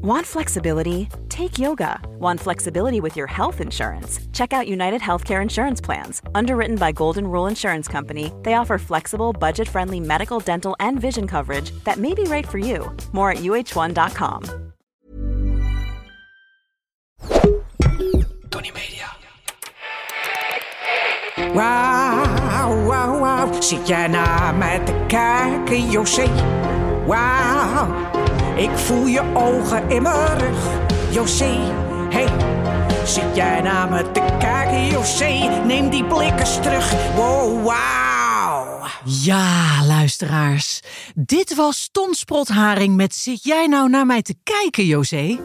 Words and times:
Want 0.00 0.24
flexibility? 0.24 1.08
Take 1.28 1.58
yoga. 1.58 1.98
Want 2.20 2.38
flexibility 2.38 3.00
with 3.00 3.16
your 3.16 3.26
health 3.26 3.60
insurance? 3.60 4.20
Check 4.32 4.52
out 4.52 4.68
United 4.68 5.00
Healthcare 5.00 5.42
Insurance 5.42 5.80
Plans. 5.80 6.22
Underwritten 6.36 6.76
by 6.76 6.92
Golden 6.92 7.26
Rule 7.26 7.48
Insurance 7.48 7.88
Company, 7.88 8.32
they 8.44 8.54
offer 8.54 8.78
flexible, 8.78 9.32
budget 9.32 9.68
friendly 9.68 9.98
medical, 9.98 10.38
dental, 10.38 10.76
and 10.78 11.00
vision 11.00 11.26
coverage 11.26 11.72
that 11.82 11.96
may 11.98 12.14
be 12.14 12.22
right 12.24 12.46
for 12.46 12.58
you. 12.58 12.94
More 13.10 13.32
at 13.32 13.38
uh1.com. 13.38 14.44
Tony 18.50 18.70
Media. 18.70 19.08
Wauw, 21.54 22.86
wauw, 22.86 23.20
wauw. 23.20 23.60
Zit 23.60 23.88
jij 23.88 24.06
naar 24.06 24.54
mij 24.54 24.78
te 24.78 24.94
kijken, 25.06 25.90
José? 25.90 26.28
Wauw. 27.06 28.17
Ik 28.58 28.70
voel 28.74 29.06
je 29.06 29.22
ogen 29.34 29.90
in 29.90 30.02
mijn 30.02 30.38
rug, 30.38 30.58
José. 31.10 31.56
Hey. 32.10 32.26
Zit 33.04 33.36
jij 33.36 33.60
naar 33.60 33.88
me 33.88 34.12
te 34.12 34.22
kijken, 34.38 34.86
José? 34.86 35.62
Neem 35.64 35.90
die 35.90 36.04
blik 36.04 36.40
eens 36.40 36.60
terug. 36.60 37.14
Wow. 37.14 38.07
Ja, 39.10 39.84
luisteraars. 39.84 40.80
Dit 41.14 41.54
was 41.54 41.88
Ton 41.92 42.14
Sprotharing 42.14 42.96
met 42.96 43.14
Zit 43.14 43.44
jij 43.44 43.66
nou 43.66 43.88
naar 43.88 44.06
mij 44.06 44.22
te 44.22 44.34
kijken, 44.42 44.86
José? 44.86 45.38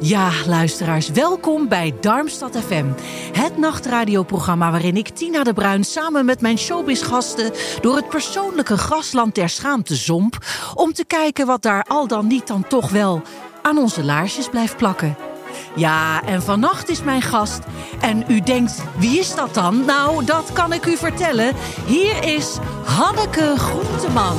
Ja, 0.00 0.30
luisteraars, 0.46 1.08
welkom 1.08 1.68
bij 1.68 1.94
Darmstad 2.00 2.56
FM. 2.56 2.86
Het 3.32 3.58
nachtradioprogramma 3.58 4.70
waarin 4.70 4.96
ik, 4.96 5.08
Tina 5.08 5.44
de 5.44 5.52
Bruin... 5.52 5.84
samen 5.84 6.24
met 6.24 6.40
mijn 6.40 6.58
showbiz-gasten 6.58 7.52
door 7.80 7.96
het 7.96 8.08
persoonlijke 8.08 8.76
grasland 8.76 9.34
der 9.34 9.48
schaamte 9.48 9.94
zomp... 9.94 10.38
om 10.74 10.92
te 10.92 11.04
kijken 11.04 11.46
wat 11.46 11.62
daar 11.62 11.84
al 11.84 12.06
dan 12.06 12.26
niet 12.26 12.46
dan 12.46 12.68
toch 12.68 12.90
wel 12.90 13.22
aan 13.62 13.78
onze 13.78 14.04
laarsjes 14.04 14.48
blijft 14.48 14.76
plakken. 14.76 15.29
Ja, 15.74 16.24
en 16.24 16.42
vannacht 16.42 16.88
is 16.88 17.02
mijn 17.02 17.22
gast. 17.22 17.60
En 18.00 18.24
u 18.28 18.40
denkt, 18.40 18.82
wie 18.98 19.18
is 19.18 19.34
dat 19.34 19.54
dan? 19.54 19.84
Nou, 19.84 20.24
dat 20.24 20.52
kan 20.52 20.72
ik 20.72 20.86
u 20.86 20.96
vertellen. 20.96 21.54
Hier 21.86 22.24
is 22.24 22.58
Hanneke 22.84 23.54
Groenteman. 23.56 24.36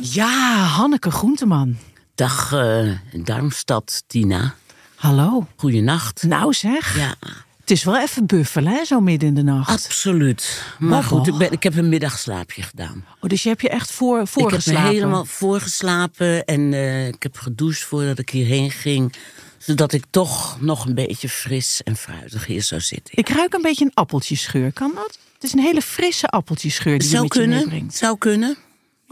Ja, 0.00 0.54
Hanneke 0.64 1.10
Groenteman. 1.10 1.76
Dag 2.14 2.52
uh, 2.52 2.90
Darmstad, 3.12 4.02
Tina. 4.06 4.54
Hallo. 4.96 5.46
Goeienacht. 5.56 6.22
Nou 6.22 6.52
zeg. 6.52 6.96
Ja, 6.96 7.14
Het 7.62 7.70
is 7.70 7.84
wel 7.84 8.00
even 8.00 8.26
buffelen, 8.26 8.72
hè, 8.72 8.84
zo 8.84 9.00
midden 9.00 9.28
in 9.28 9.34
de 9.34 9.42
nacht. 9.42 9.70
absoluut. 9.70 10.62
Maar 10.78 11.02
goed, 11.04 11.26
ik, 11.26 11.36
ben, 11.36 11.52
ik 11.52 11.62
heb 11.62 11.76
een 11.76 11.88
middagslaapje 11.88 12.62
gedaan. 12.62 13.04
Oh, 13.20 13.28
dus 13.30 13.42
je 13.42 13.48
hebt 13.48 13.62
je 13.62 13.68
echt 13.68 13.90
voor, 13.92 14.20
Ik 14.20 14.26
voorgeslapen? 14.28 14.82
heb 14.82 14.90
me 14.92 14.96
helemaal 14.98 15.24
voorgeslapen 15.24 16.44
en 16.44 16.72
eh, 16.72 17.06
ik 17.06 17.22
heb 17.22 17.36
gedoucht 17.38 17.82
voordat 17.84 18.18
ik 18.18 18.30
hierheen 18.30 18.70
ging. 18.70 19.14
Zodat 19.58 19.92
ik 19.92 20.04
toch 20.10 20.60
nog 20.60 20.86
een 20.86 20.94
beetje 20.94 21.28
fris 21.28 21.80
en 21.82 21.96
fruitig 21.96 22.46
hier 22.46 22.62
zou 22.62 22.80
zitten. 22.80 23.18
Ik 23.18 23.28
ruik 23.28 23.54
een 23.54 23.62
beetje 23.62 23.84
een 23.84 23.94
appeltjesgeur. 23.94 24.72
Kan 24.72 24.92
dat? 24.94 25.18
Het 25.34 25.42
is 25.44 25.52
een 25.52 25.58
hele 25.60 25.82
frisse 25.82 26.26
appeltjesgeur 26.26 26.98
die 26.98 27.08
je 27.08 27.14
zou 27.14 27.22
met 27.22 27.32
je 27.34 27.38
kunnen, 27.40 27.58
meebrengt. 27.58 27.94
zou 27.96 28.18
kunnen. 28.18 28.56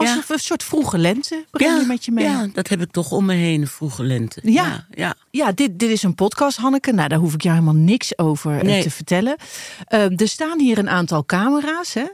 Alsof 0.07 0.29
een 0.29 0.39
soort 0.39 0.63
vroege 0.63 0.97
lente 0.97 1.45
breng 1.51 1.79
je 1.79 1.85
met 1.85 2.05
je 2.05 2.11
mee. 2.11 2.25
ja, 2.25 2.47
dat 2.53 2.67
heb 2.67 2.81
ik 2.81 2.91
toch 2.91 3.11
om 3.11 3.25
me 3.25 3.33
heen, 3.33 3.67
vroege 3.67 4.03
lente. 4.03 4.39
Ja. 4.43 4.85
ja, 4.91 5.15
ja. 5.31 5.51
Dit, 5.51 5.79
dit 5.79 5.89
is 5.89 6.03
een 6.03 6.15
podcast, 6.15 6.57
Hanneke. 6.57 6.91
Nou, 6.93 7.07
daar 7.09 7.19
hoef 7.19 7.33
ik 7.33 7.41
jou 7.41 7.55
helemaal 7.55 7.81
niks 7.83 8.17
over 8.17 8.57
eh, 8.57 8.61
Nee. 8.63 8.83
te 8.83 8.91
vertellen. 8.91 9.35
Eh, 9.87 10.19
er 10.19 10.27
staan 10.27 10.59
hier 10.59 10.77
een 10.77 10.89
aantal 10.89 11.25
camera's, 11.25 11.93
hè? 11.93 12.05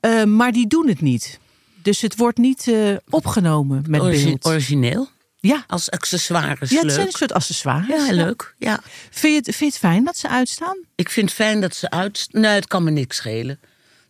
Eh, 0.00 0.24
maar 0.24 0.52
die 0.52 0.66
doen 0.66 0.88
het 0.88 1.00
niet. 1.00 1.38
Dus 1.82 2.00
het 2.00 2.16
wordt 2.16 2.38
niet 2.38 2.72
opgenomen 3.08 3.84
met 3.88 4.00
Origi- 4.00 4.24
beeld. 4.24 4.46
origineel, 4.46 5.08
ja. 5.40 5.64
als 5.66 5.90
accessoires 5.90 6.70
ja, 6.70 6.76
het 6.76 6.84
leuk. 6.84 6.94
zijn 6.94 7.06
een 7.06 7.12
soort 7.12 7.32
accessoires. 7.32 8.06
Ja, 8.06 8.12
leuk. 8.14 8.54
Ja. 8.58 8.80
Vind 9.10 9.32
je, 9.32 9.38
het, 9.38 9.44
vind 9.44 9.58
je 9.58 9.64
het 9.64 9.78
fijn 9.78 10.04
dat 10.04 10.16
ze 10.18 10.28
uitstaan? 10.28 10.76
Ik 10.94 11.10
vind 11.10 11.26
het 11.28 11.36
fijn 11.36 11.60
dat 11.60 11.74
ze 11.74 11.90
uit... 11.90 12.28
Nee, 12.30 12.50
het 12.54 12.66
kan 12.66 12.84
me 12.84 12.90
niks 12.90 13.16
schelen. 13.16 13.60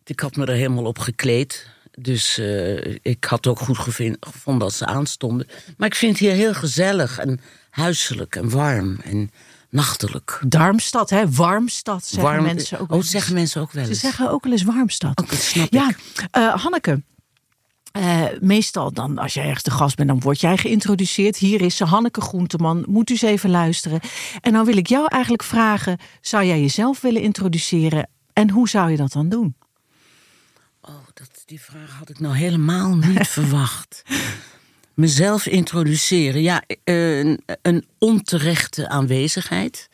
Ik 0.05 0.21
had 0.21 0.37
me 0.37 0.47
er 0.47 0.55
helemaal 0.55 0.84
op 0.84 0.99
gekleed. 0.99 1.66
Dus 1.98 2.38
eh, 2.38 2.94
ik 3.03 3.25
had 3.25 3.47
ook 3.47 3.59
goed 3.59 3.78
gevonden 3.78 4.59
dat 4.69 4.72
ze 4.75 4.86
aanstonden. 4.86 5.47
Maar 5.76 5.88
ik 5.88 5.94
vind 5.94 6.12
het 6.12 6.20
hier 6.20 6.32
heel 6.36 6.54
gezellig 6.54 7.19
en 7.19 7.41
huiselijk 7.70 8.36
en 8.36 8.50
warm 8.50 8.98
en 9.04 9.31
nachtelijk. 9.70 10.41
Darmstad, 10.47 11.10
hè? 11.10 11.31
Warmstad, 11.31 12.04
zeggen 12.04 12.31
warm, 12.32 12.44
mensen 12.44 12.76
ook. 12.78 12.82
Oh, 12.84 12.88
wel 12.88 12.98
eens. 12.98 13.10
zeggen 13.10 13.34
mensen 13.34 13.60
ook 13.60 13.72
wel 13.72 13.84
Ze 13.84 13.91
eens. 13.91 14.00
zeggen 14.00 14.31
ook 14.31 14.42
wel 14.44 14.53
eens 14.53 14.62
Warmstad. 14.62 15.19
Ook, 15.20 15.31
dat 15.31 15.38
snap 15.41 15.72
ja, 15.72 15.88
ik. 15.88 16.26
eh, 16.31 16.54
Hanneke. 16.54 17.03
eh, 17.92 18.25
meestal 18.41 18.92
dan, 18.92 19.19
als 19.19 19.34
jij 19.34 19.44
ergens 19.44 19.62
de 19.62 19.70
gast 19.70 19.97
bent, 19.97 20.08
dan 20.08 20.20
word 20.20 20.41
jij 20.41 20.56
geïntroduceerd. 20.56 21.37
Hier 21.37 21.60
is 21.60 21.76
ze, 21.76 21.84
Hanneke 21.84 22.20
Groenteman. 22.20 22.84
Moet 22.88 23.10
u 23.10 23.12
eens 23.12 23.22
even 23.22 23.50
luisteren. 23.50 24.00
En 24.41 24.53
dan 24.53 24.64
wil 24.64 24.76
ik 24.76 24.87
jou 24.87 25.06
eigenlijk 25.08 25.42
vragen: 25.42 25.98
zou 26.20 26.44
jij 26.44 26.60
jezelf 26.60 27.00
willen 27.00 27.22
introduceren? 27.22 28.08
En 28.32 28.50
hoe 28.50 28.69
zou 28.69 28.91
je 28.91 28.97
dat 28.97 29.12
dan 29.12 29.28
doen? 29.28 29.56
Oh, 30.88 30.94
dat, 31.15 31.31
die 31.47 31.60
vraag 31.60 31.91
had 31.99 32.09
ik 32.09 32.21
nou 32.21 32.37
helemaal 32.37 32.97
niet 32.97 33.28
verwacht. 33.38 34.03
Mezelf 34.94 35.47
introduceren. 35.47 36.43
Ja, 36.43 36.62
een, 36.84 37.43
een 37.62 37.87
onterechte 37.99 38.88
aanwezigheid. 38.88 39.88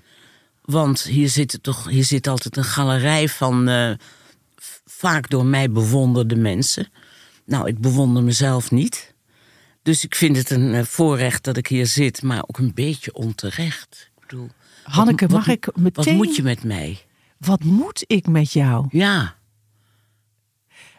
Want 0.62 1.02
hier 1.02 1.28
zit, 1.28 1.58
toch, 1.62 1.88
hier 1.88 2.04
zit 2.04 2.26
altijd 2.26 2.56
een 2.56 2.64
galerij 2.64 3.28
van 3.28 3.68
eh, 3.68 3.92
vaak 4.86 5.30
door 5.30 5.46
mij 5.46 5.70
bewonderde 5.70 6.36
mensen. 6.36 6.88
Nou, 7.46 7.68
ik 7.68 7.78
bewonder 7.78 8.22
mezelf 8.22 8.70
niet. 8.70 9.14
Dus 9.82 10.04
ik 10.04 10.14
vind 10.14 10.36
het 10.36 10.50
een 10.50 10.74
eh, 10.74 10.84
voorrecht 10.84 11.44
dat 11.44 11.56
ik 11.56 11.66
hier 11.66 11.86
zit, 11.86 12.22
maar 12.22 12.42
ook 12.46 12.58
een 12.58 12.74
beetje 12.74 13.14
onterecht. 13.14 14.10
Ik 14.16 14.20
bedoel, 14.28 14.48
Hanneke, 14.82 15.26
wat- 15.26 15.36
mag 15.36 15.46
ik 15.48 15.64
Wat 15.64 15.76
meteen. 15.76 16.16
moet 16.16 16.36
je 16.36 16.42
met 16.42 16.64
mij? 16.64 16.98
Wat 17.38 17.62
moet 17.64 18.04
ik 18.06 18.26
met 18.26 18.52
jou? 18.52 18.86
Ja, 18.90 19.36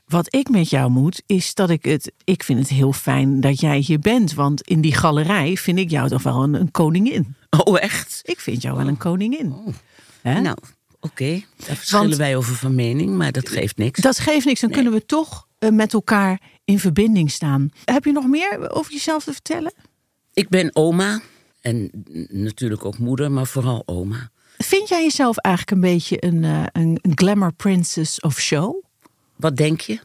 Wat 0.05 0.35
ik 0.35 0.49
met 0.49 0.69
jou 0.69 0.89
moet, 0.91 1.21
is 1.25 1.53
dat 1.53 1.69
ik 1.69 1.85
het. 1.85 2.11
Ik 2.23 2.43
vind 2.43 2.59
het 2.59 2.69
heel 2.69 2.93
fijn 2.93 3.41
dat 3.41 3.59
jij 3.59 3.77
hier 3.77 3.99
bent. 3.99 4.33
Want 4.33 4.61
in 4.61 4.81
die 4.81 4.93
galerij 4.93 5.57
vind 5.57 5.77
ik 5.79 5.89
jou 5.89 6.09
toch 6.09 6.23
wel 6.23 6.43
een, 6.43 6.53
een 6.53 6.71
koningin. 6.71 7.35
oh 7.65 7.81
echt? 7.81 8.19
Ik 8.23 8.39
vind 8.39 8.61
jou 8.61 8.77
wel 8.77 8.87
een 8.87 8.97
koningin. 8.97 9.55
Hè? 10.21 10.41
Nou, 10.41 10.57
oké. 10.99 11.41
Daar 11.65 11.75
verschillen 11.75 12.05
Want- 12.05 12.17
wij 12.19 12.35
over 12.35 12.55
van 12.55 12.75
mening, 12.75 13.15
maar 13.17 13.31
dat 13.31 13.49
geeft 13.49 13.77
niks. 13.77 14.01
Dat 14.01 14.19
geeft 14.19 14.45
niks, 14.45 14.59
dan 14.59 14.69
kunnen 14.69 14.91
we 14.93 15.05
toch 15.05 15.47
eh, 15.59 15.69
met 15.69 15.93
elkaar 15.93 16.41
in 16.65 16.79
verbinding 16.79 17.31
staan. 17.31 17.69
Heb 17.85 18.05
je 18.05 18.11
nog 18.11 18.27
meer 18.27 18.71
over 18.71 18.91
jezelf 18.91 19.23
te 19.23 19.31
vertellen? 19.33 19.73
Ik 20.33 20.49
ben 20.49 20.75
oma 20.75 21.21
en 21.61 21.89
natuurlijk 22.29 22.85
ook 22.85 22.97
moeder, 22.97 23.31
maar 23.31 23.47
vooral 23.47 23.83
oma. 23.85 24.29
Vind 24.57 24.89
jij 24.89 25.03
jezelf 25.03 25.37
eigenlijk 25.37 25.75
een 25.75 25.91
beetje 25.91 26.25
een, 26.25 26.43
een, 26.43 26.99
een 27.01 27.11
glamour 27.15 27.53
princess 27.53 28.19
of 28.19 28.39
show? 28.39 28.84
Wat 29.35 29.57
denk 29.57 29.81
je? 29.81 29.99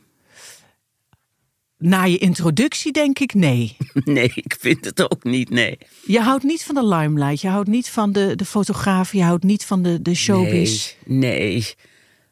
Na 1.79 2.05
je 2.05 2.19
introductie 2.19 2.93
denk 2.93 3.19
ik 3.19 3.35
nee. 3.35 3.77
Nee, 4.05 4.33
ik 4.35 4.57
vind 4.59 4.85
het 4.85 5.11
ook 5.11 5.25
niet, 5.25 5.51
nee. 5.51 5.79
Je 6.07 6.21
houdt 6.21 6.45
niet 6.45 6.65
van 6.65 6.75
de 6.75 6.87
limelight, 6.87 7.41
je 7.41 7.49
houdt 7.49 7.69
niet 7.69 7.89
van 7.89 8.13
de, 8.13 8.37
de 8.37 8.45
fotograaf, 8.45 9.13
je 9.13 9.23
houdt 9.23 9.45
niet 9.45 9.65
van 9.65 9.83
de, 9.83 10.03
de 10.03 10.15
showbiz. 10.15 10.95
Nee, 11.05 11.67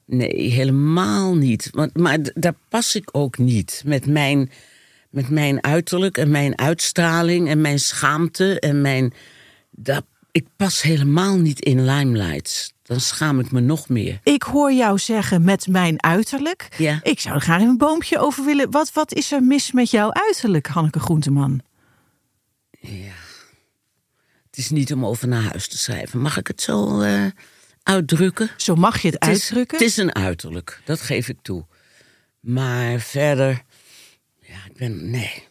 nee, 0.05 0.29
nee, 0.29 0.51
helemaal 0.51 1.37
niet. 1.37 1.69
Want, 1.73 1.97
maar 1.97 2.19
daar 2.35 2.57
pas 2.69 2.95
ik 2.95 3.09
ook 3.13 3.39
niet 3.39 3.83
met 3.87 4.07
mijn, 4.07 4.51
met 5.11 5.29
mijn 5.29 5.65
uiterlijk 5.65 6.19
en 6.19 6.31
mijn 6.31 6.59
uitstraling 6.59 7.49
en 7.49 7.61
mijn 7.61 7.79
schaamte 7.79 8.61
en 8.61 8.81
mijn. 8.81 9.13
Dat, 9.71 10.05
ik 10.31 10.47
pas 10.57 10.83
helemaal 10.83 11.37
niet 11.37 11.61
in 11.61 11.85
limelights. 11.85 12.73
Dan 12.89 13.01
schaam 13.01 13.41
ik 13.41 13.51
me 13.51 13.61
nog 13.61 13.89
meer. 13.89 14.21
Ik 14.23 14.43
hoor 14.43 14.73
jou 14.73 14.99
zeggen 14.99 15.45
met 15.45 15.67
mijn 15.67 16.03
uiterlijk. 16.03 16.69
Ja. 16.77 17.01
Ik 17.03 17.21
zou 17.21 17.35
er 17.35 17.41
graag 17.41 17.61
een 17.61 17.77
boompje 17.77 18.19
over 18.19 18.45
willen. 18.45 18.71
Wat, 18.71 18.93
wat 18.93 19.13
is 19.13 19.33
er 19.33 19.43
mis 19.43 19.73
met 19.73 19.91
jouw 19.91 20.13
uiterlijk, 20.13 20.67
Hanneke 20.67 21.01
Groenteman? 21.01 21.61
Het 24.47 24.57
is 24.57 24.71
niet 24.71 24.93
om 24.93 25.07
over 25.07 25.29
naar 25.29 25.43
huis 25.43 25.69
te 25.69 25.79
schrijven. 25.79 26.21
Mag 26.21 26.37
ik 26.37 26.47
het 26.47 26.61
zo 26.61 27.01
eh, 27.01 27.25
uitdrukken? 27.83 28.51
Zo 28.57 28.75
mag 28.75 29.03
je 29.03 29.09
het, 29.09 29.25
Het 29.25 29.37
is, 29.37 29.43
uitdrukken. 29.43 29.79
het 29.79 29.87
is 29.87 29.97
een 29.97 30.15
uiterlijk, 30.15 30.81
dat 30.85 31.01
geef 31.01 31.29
ik 31.29 31.39
toe. 31.43 31.67
Maar 32.41 33.01
verder, 33.01 33.63
ja, 34.41 34.59
ik 34.67 34.77
ben, 34.77 35.11
nee. 35.11 35.45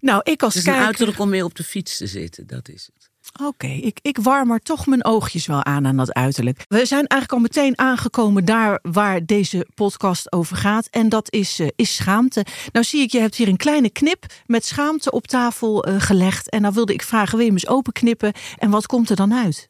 nou, 0.00 0.20
ik 0.24 0.42
als 0.42 0.54
Het 0.54 0.62
is 0.66 0.72
een 0.72 0.80
uiterlijk 0.80 1.18
om 1.18 1.28
mee 1.28 1.44
op 1.44 1.54
de 1.54 1.64
fiets 1.64 1.96
te 1.96 2.06
zitten, 2.06 2.46
dat 2.46 2.68
is 2.68 2.90
het. 2.94 2.99
Oké, 3.42 3.66
ik, 3.66 3.98
ik 4.02 4.18
warm 4.18 4.50
er 4.50 4.60
toch 4.60 4.86
mijn 4.86 5.04
oogjes 5.04 5.46
wel 5.46 5.64
aan 5.64 5.86
aan 5.86 5.96
dat 5.96 6.12
uiterlijk. 6.12 6.64
We 6.68 6.86
zijn 6.86 7.06
eigenlijk 7.06 7.32
al 7.32 7.38
meteen 7.38 7.78
aangekomen 7.78 8.44
daar 8.44 8.78
waar 8.82 9.26
deze 9.26 9.66
podcast 9.74 10.32
over 10.32 10.56
gaat. 10.56 10.86
En 10.86 11.08
dat 11.08 11.32
is, 11.32 11.58
eh, 11.58 11.68
is 11.76 11.94
schaamte. 11.94 12.44
Nou 12.72 12.84
zie 12.84 13.02
ik, 13.02 13.12
je 13.12 13.20
hebt 13.20 13.36
hier 13.36 13.48
een 13.48 13.56
kleine 13.56 13.90
knip 13.90 14.26
met 14.46 14.64
schaamte 14.64 15.10
op 15.10 15.26
tafel 15.26 15.84
eh, 15.84 15.94
gelegd. 15.98 16.50
En 16.50 16.60
nou 16.60 16.74
wilde 16.74 16.92
ik 16.92 17.02
vragen, 17.02 17.30
wil 17.30 17.46
je 17.46 17.52
hem 17.52 17.60
eens 17.62 17.68
openknippen? 17.68 18.32
En 18.58 18.70
wat 18.70 18.86
komt 18.86 19.10
er 19.10 19.16
dan 19.16 19.34
uit? 19.34 19.68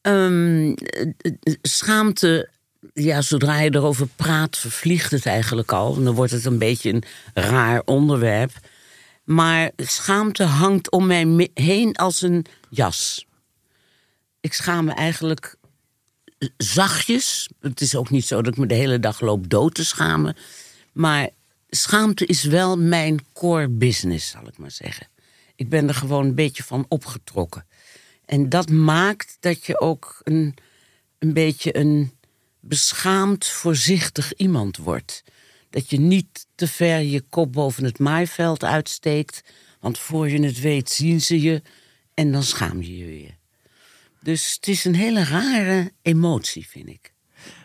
Ehm, 0.00 0.72
eh, 0.72 1.06
eh, 1.42 1.54
schaamte 1.62 2.48
ja, 2.94 3.22
zodra 3.22 3.60
je 3.60 3.74
erover 3.74 4.06
praat, 4.16 4.56
vervliegt 4.56 5.10
het 5.10 5.26
eigenlijk 5.26 5.72
al. 5.72 5.96
En 5.96 6.04
dan 6.04 6.14
wordt 6.14 6.32
het 6.32 6.44
een 6.44 6.58
beetje 6.58 6.90
een 6.90 7.04
raar 7.34 7.82
onderwerp. 7.84 8.52
Maar 9.24 9.70
schaamte 9.76 10.44
hangt 10.44 10.90
om 10.90 11.06
mij 11.06 11.50
heen 11.54 11.96
als 11.96 12.22
een 12.22 12.46
jas. 12.68 13.26
Ik 14.40 14.52
schaam 14.52 14.84
me 14.84 14.92
eigenlijk 14.92 15.56
zachtjes. 16.56 17.48
Het 17.60 17.80
is 17.80 17.94
ook 17.94 18.10
niet 18.10 18.26
zo 18.26 18.42
dat 18.42 18.52
ik 18.52 18.58
me 18.58 18.66
de 18.66 18.74
hele 18.74 18.98
dag 18.98 19.20
loop 19.20 19.50
dood 19.50 19.74
te 19.74 19.84
schamen. 19.84 20.36
Maar 20.92 21.28
schaamte 21.68 22.26
is 22.26 22.44
wel 22.44 22.78
mijn 22.78 23.26
core 23.32 23.68
business, 23.68 24.30
zal 24.30 24.46
ik 24.46 24.58
maar 24.58 24.70
zeggen. 24.70 25.08
Ik 25.56 25.68
ben 25.68 25.88
er 25.88 25.94
gewoon 25.94 26.24
een 26.24 26.34
beetje 26.34 26.62
van 26.62 26.86
opgetrokken. 26.88 27.66
En 28.24 28.48
dat 28.48 28.70
maakt 28.70 29.36
dat 29.40 29.66
je 29.66 29.80
ook 29.80 30.20
een, 30.22 30.54
een 31.18 31.32
beetje 31.32 31.76
een 31.76 32.12
beschaamd, 32.60 33.46
voorzichtig 33.46 34.34
iemand 34.34 34.76
wordt. 34.76 35.24
Dat 35.70 35.90
je 35.90 36.00
niet 36.00 36.46
te 36.54 36.68
ver 36.68 37.00
je 37.00 37.20
kop 37.20 37.52
boven 37.52 37.84
het 37.84 37.98
maaiveld 37.98 38.64
uitsteekt. 38.64 39.42
Want 39.80 39.98
voor 39.98 40.30
je 40.30 40.42
het 40.42 40.60
weet 40.60 40.90
zien 40.90 41.20
ze 41.20 41.40
je 41.40 41.62
en 42.14 42.32
dan 42.32 42.42
schaam 42.42 42.82
je 42.82 42.96
je 42.96 43.04
weer. 43.04 43.38
Dus 44.22 44.52
het 44.54 44.68
is 44.68 44.84
een 44.84 44.94
hele 44.94 45.24
rare 45.24 45.92
emotie, 46.02 46.68
vind 46.68 46.88
ik. 46.88 47.12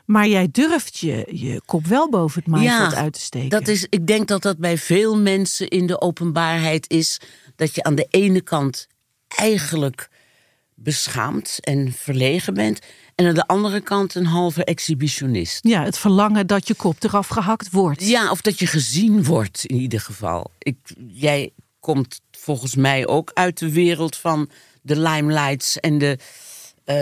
Maar 0.06 0.28
jij 0.28 0.48
durft 0.52 0.98
je, 0.98 1.28
je 1.32 1.62
kop 1.66 1.86
wel 1.86 2.10
boven 2.10 2.42
het 2.42 2.52
maaiveld 2.52 2.92
Ja, 2.92 2.98
uit 2.98 3.14
te 3.14 3.20
steken. 3.20 3.50
Dat 3.50 3.68
is, 3.68 3.88
ik 3.90 4.08
denk 4.08 4.28
dat 4.28 4.42
dat 4.42 4.58
bij 4.58 4.78
veel 4.78 5.18
mensen 5.18 5.68
in 5.68 5.88
de 5.88 6.02
openbaarheid 6.02 6.90
is. 6.90 7.20
Dat 7.56 7.76
je 7.76 7.84
aan 7.84 7.96
de 7.96 8.08
ene 8.10 8.42
kant 8.42 8.88
eigenlijk 9.28 10.10
beschaamd 10.76 11.58
en 11.62 11.94
verlegen 11.94 12.54
bent. 12.54 12.80
En 13.16 13.28
aan 13.28 13.34
de 13.34 13.48
andere 13.48 13.82
kant 13.82 14.16
een 14.16 14.26
halve 14.26 14.64
exhibitionist. 14.64 15.60
Ja, 15.68 15.84
het 15.84 15.98
verlangen 15.98 16.48
dat 16.48 16.68
je 16.68 16.74
kop 16.74 17.04
eraf 17.04 17.28
gehakt 17.28 17.72
wordt. 17.72 18.08
Ja, 18.08 18.32
of 18.32 18.42
dat 18.42 18.60
je 18.60 18.68
gezien 18.68 19.24
wordt 19.24 19.66
in 19.66 19.76
ieder 19.76 20.00
geval. 20.00 20.52
Ik, 20.60 20.78
jij 21.08 21.52
komt 21.80 22.22
volgens 22.32 22.76
mij 22.76 23.08
ook 23.08 23.32
uit 23.34 23.58
de 23.58 23.72
wereld 23.72 24.18
van 24.18 24.50
de 24.82 25.00
limelights 25.00 25.80
en 25.80 25.98
de, 25.98 26.18
eh, 26.84 26.96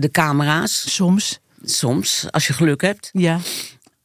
de 0.00 0.08
camera's. 0.12 0.94
Soms, 0.94 1.40
Soms, 1.64 2.26
als 2.30 2.46
je 2.46 2.52
geluk 2.52 2.80
hebt. 2.80 3.10
ja, 3.12 3.40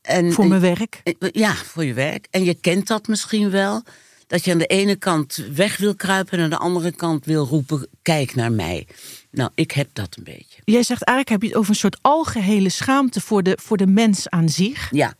En, 0.01 0.33
voor 0.33 0.47
mijn 0.47 0.61
werk. 0.61 1.01
Ja, 1.31 1.53
voor 1.55 1.85
je 1.85 1.93
werk. 1.93 2.27
En 2.31 2.43
je 2.43 2.53
kent 2.53 2.87
dat 2.87 3.07
misschien 3.07 3.49
wel. 3.49 3.83
Dat 4.27 4.45
je 4.45 4.51
aan 4.51 4.57
de 4.57 4.65
ene 4.65 4.95
kant 4.95 5.35
weg 5.53 5.77
wil 5.77 5.95
kruipen 5.95 6.37
en 6.37 6.43
aan 6.43 6.49
de 6.49 6.57
andere 6.57 6.91
kant 6.91 7.25
wil 7.25 7.45
roepen: 7.45 7.87
kijk 8.01 8.35
naar 8.35 8.51
mij. 8.51 8.87
Nou, 9.31 9.49
ik 9.55 9.71
heb 9.71 9.89
dat 9.93 10.15
een 10.17 10.23
beetje. 10.23 10.61
Jij 10.63 10.83
zegt 10.83 11.03
eigenlijk 11.03 11.29
heb 11.29 11.41
je 11.41 11.47
het 11.47 11.57
over 11.57 11.69
een 11.69 11.79
soort 11.79 11.97
algehele 12.01 12.69
schaamte 12.69 13.21
voor 13.21 13.43
de, 13.43 13.57
voor 13.61 13.77
de 13.77 13.87
mens 13.87 14.29
aan 14.29 14.49
zich. 14.49 14.87
Ja, 14.91 15.15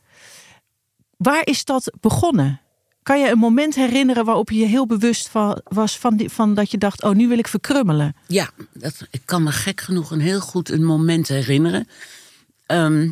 Waar 1.17 1.45
is 1.45 1.65
dat 1.65 1.91
begonnen? 1.99 2.61
Kan 3.03 3.19
je 3.19 3.29
een 3.29 3.37
moment 3.37 3.75
herinneren 3.75 4.25
waarop 4.25 4.49
je 4.49 4.57
je 4.57 4.65
heel 4.65 4.87
bewust 4.87 5.27
van, 5.27 5.61
was 5.63 5.97
van, 5.97 6.17
die, 6.17 6.29
van 6.29 6.53
dat 6.53 6.71
je 6.71 6.77
dacht: 6.77 7.03
oh, 7.03 7.15
nu 7.15 7.27
wil 7.27 7.37
ik 7.37 7.47
verkrummelen? 7.47 8.15
ja 8.27 8.49
dat, 8.73 9.07
ik 9.09 9.21
kan 9.25 9.43
me 9.43 9.51
gek 9.51 9.81
genoeg 9.81 10.11
een 10.11 10.19
heel 10.19 10.39
goed 10.39 10.69
een 10.69 10.83
moment 10.83 11.27
herinneren. 11.27 11.87
Ehm, 12.65 13.11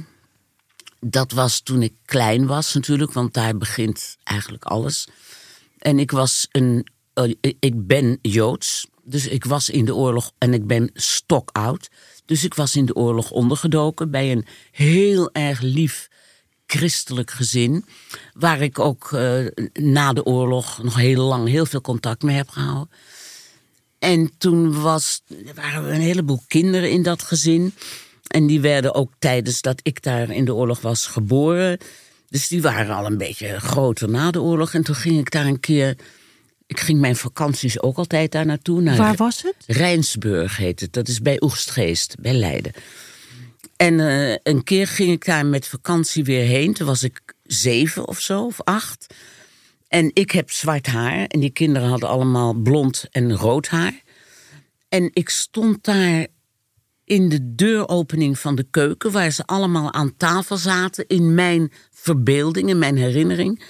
dat 1.00 1.31
was 1.31 1.60
toen 1.60 1.81
ik 1.81 1.94
klein 2.06 2.46
was 2.46 2.74
natuurlijk, 2.74 3.13
want 3.13 3.34
daar 3.34 3.57
begint 3.57 4.18
eigenlijk 4.24 4.63
alles. 4.63 5.07
En 5.83 6.00
ik 6.00 6.12
was 6.12 6.47
een. 6.51 6.88
eh, 7.13 7.33
ik 7.59 7.88
ben 7.88 8.19
Joods, 8.21 8.88
dus 9.03 9.27
ik 9.27 9.45
was 9.45 9.69
in 9.69 9.85
de 9.85 9.95
oorlog 9.95 10.31
en 10.38 10.53
ik 10.53 10.68
ben 10.68 10.89
stokoud. 10.94 11.89
Dus 12.25 12.44
ik 12.44 12.53
was 12.53 12.75
in 12.75 12.85
de 12.85 12.95
oorlog 12.95 13.31
ondergedoken 13.31 14.12
bij 14.12 14.31
een 14.31 14.45
heel 14.71 15.31
erg 15.31 15.62
lief 15.62 16.07
christelijk 16.65 17.31
gezin. 17.31 17.85
Waar 18.33 18.62
ik 18.62 18.80
ook 18.80 19.12
eh, 19.12 19.45
na 19.74 20.13
de 20.13 20.25
oorlog 20.25 20.83
nog 20.83 20.95
heel 20.95 21.24
lang 21.24 21.47
heel 21.47 21.65
veel 21.65 21.81
contact 21.81 22.24
mee 22.24 22.36
heb 22.36 22.50
gehouden. 22.50 22.89
En 24.00 24.31
toen 24.38 24.81
was, 24.81 25.21
waren 25.56 25.94
een 25.94 26.01
heleboel 26.01 26.41
kinderen 26.47 26.91
in 26.91 27.03
dat 27.03 27.21
gezin. 27.21 27.74
En 28.27 28.47
die 28.47 28.62
werden 28.62 28.94
ook 28.94 29.12
tijdens 29.19 29.62
dat 29.62 29.79
ik 29.81 30.01
daar 30.03 30.29
in 30.29 30.45
de 30.45 30.53
oorlog 30.53 30.81
was 30.81 31.06
geboren. 31.06 31.77
Dus 32.33 32.47
die 32.47 32.62
waren 32.62 32.95
al 32.95 33.06
een 33.06 33.18
beetje 33.18 33.59
groter 33.59 34.09
na 34.09 34.31
de 34.31 34.41
oorlog. 34.41 34.74
En 34.74 34.83
toen 34.83 34.95
ging 34.95 35.19
ik 35.19 35.31
daar 35.31 35.45
een 35.45 35.59
keer. 35.59 35.97
Ik 36.68 36.80
ging 36.80 37.00
mijn 37.00 37.15
vakanties 37.15 37.81
ook 37.81 37.97
altijd 37.97 38.31
daar 38.31 38.45
naartoe. 38.45 38.81
Naar 38.81 38.97
Waar 38.97 39.15
was 39.15 39.41
het? 39.41 39.56
Rijnsburg 39.77 40.57
heet 40.57 40.80
het. 40.80 40.94
Dat 40.94 41.07
is 41.07 41.21
bij 41.21 41.41
Oegstgeest, 41.41 42.15
bij 42.19 42.33
Leiden. 42.33 42.71
En 43.75 44.00
eh, 44.00 44.38
een 44.44 44.63
keer 44.63 44.88
ging 44.88 45.12
ik 45.12 45.25
daar 45.25 45.45
met 45.45 45.68
vakantie 45.68 46.24
weer 46.24 46.45
heen. 46.45 46.74
Toen 46.74 46.88
was 46.88 47.03
ik 47.03 47.21
zeven 47.44 48.07
of 48.07 48.19
zo, 48.19 48.45
of 48.45 48.62
acht. 48.62 49.13
En 49.88 50.12
ik 50.13 50.31
heb 50.31 50.51
zwart 50.51 50.88
haar. 50.88 51.25
En 51.25 51.39
die 51.39 51.51
kinderen 51.51 51.89
hadden 51.89 52.09
allemaal 52.09 52.53
blond 52.53 53.06
en 53.12 53.36
rood 53.36 53.68
haar. 53.68 54.01
En 54.89 55.09
ik 55.13 55.29
stond 55.29 55.83
daar 55.83 56.27
in 57.06 57.29
de 57.29 57.56
deuropening 57.56 58.39
van 58.39 58.56
de 58.56 58.65
keuken... 58.69 59.12
waar 59.12 59.31
ze 59.31 59.45
allemaal 59.45 59.94
aan 59.94 60.18
tafel 60.18 60.57
zaten 60.57 61.07
in 61.07 61.33
mijn 61.33 61.71
verbeelding, 62.03 62.69
in 62.69 62.79
mijn 62.79 62.97
herinnering. 62.97 63.63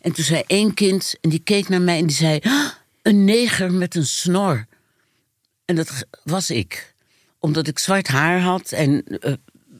En 0.00 0.12
toen 0.12 0.24
zei 0.24 0.42
één 0.46 0.74
kind, 0.74 1.14
en 1.20 1.30
die 1.30 1.42
keek 1.44 1.68
naar 1.68 1.82
mij 1.82 1.98
en 1.98 2.06
die 2.06 2.16
zei... 2.16 2.38
"Ah, 2.42 2.68
een 3.06 3.24
neger 3.24 3.72
met 3.72 3.94
een 3.94 4.06
snor. 4.06 4.66
En 5.64 5.76
dat 5.76 6.06
was 6.24 6.50
ik. 6.50 6.94
Omdat 7.38 7.66
ik 7.66 7.78
zwart 7.78 8.08
haar 8.08 8.40
had 8.40 8.72
en 8.72 9.04
eh, 9.04 9.32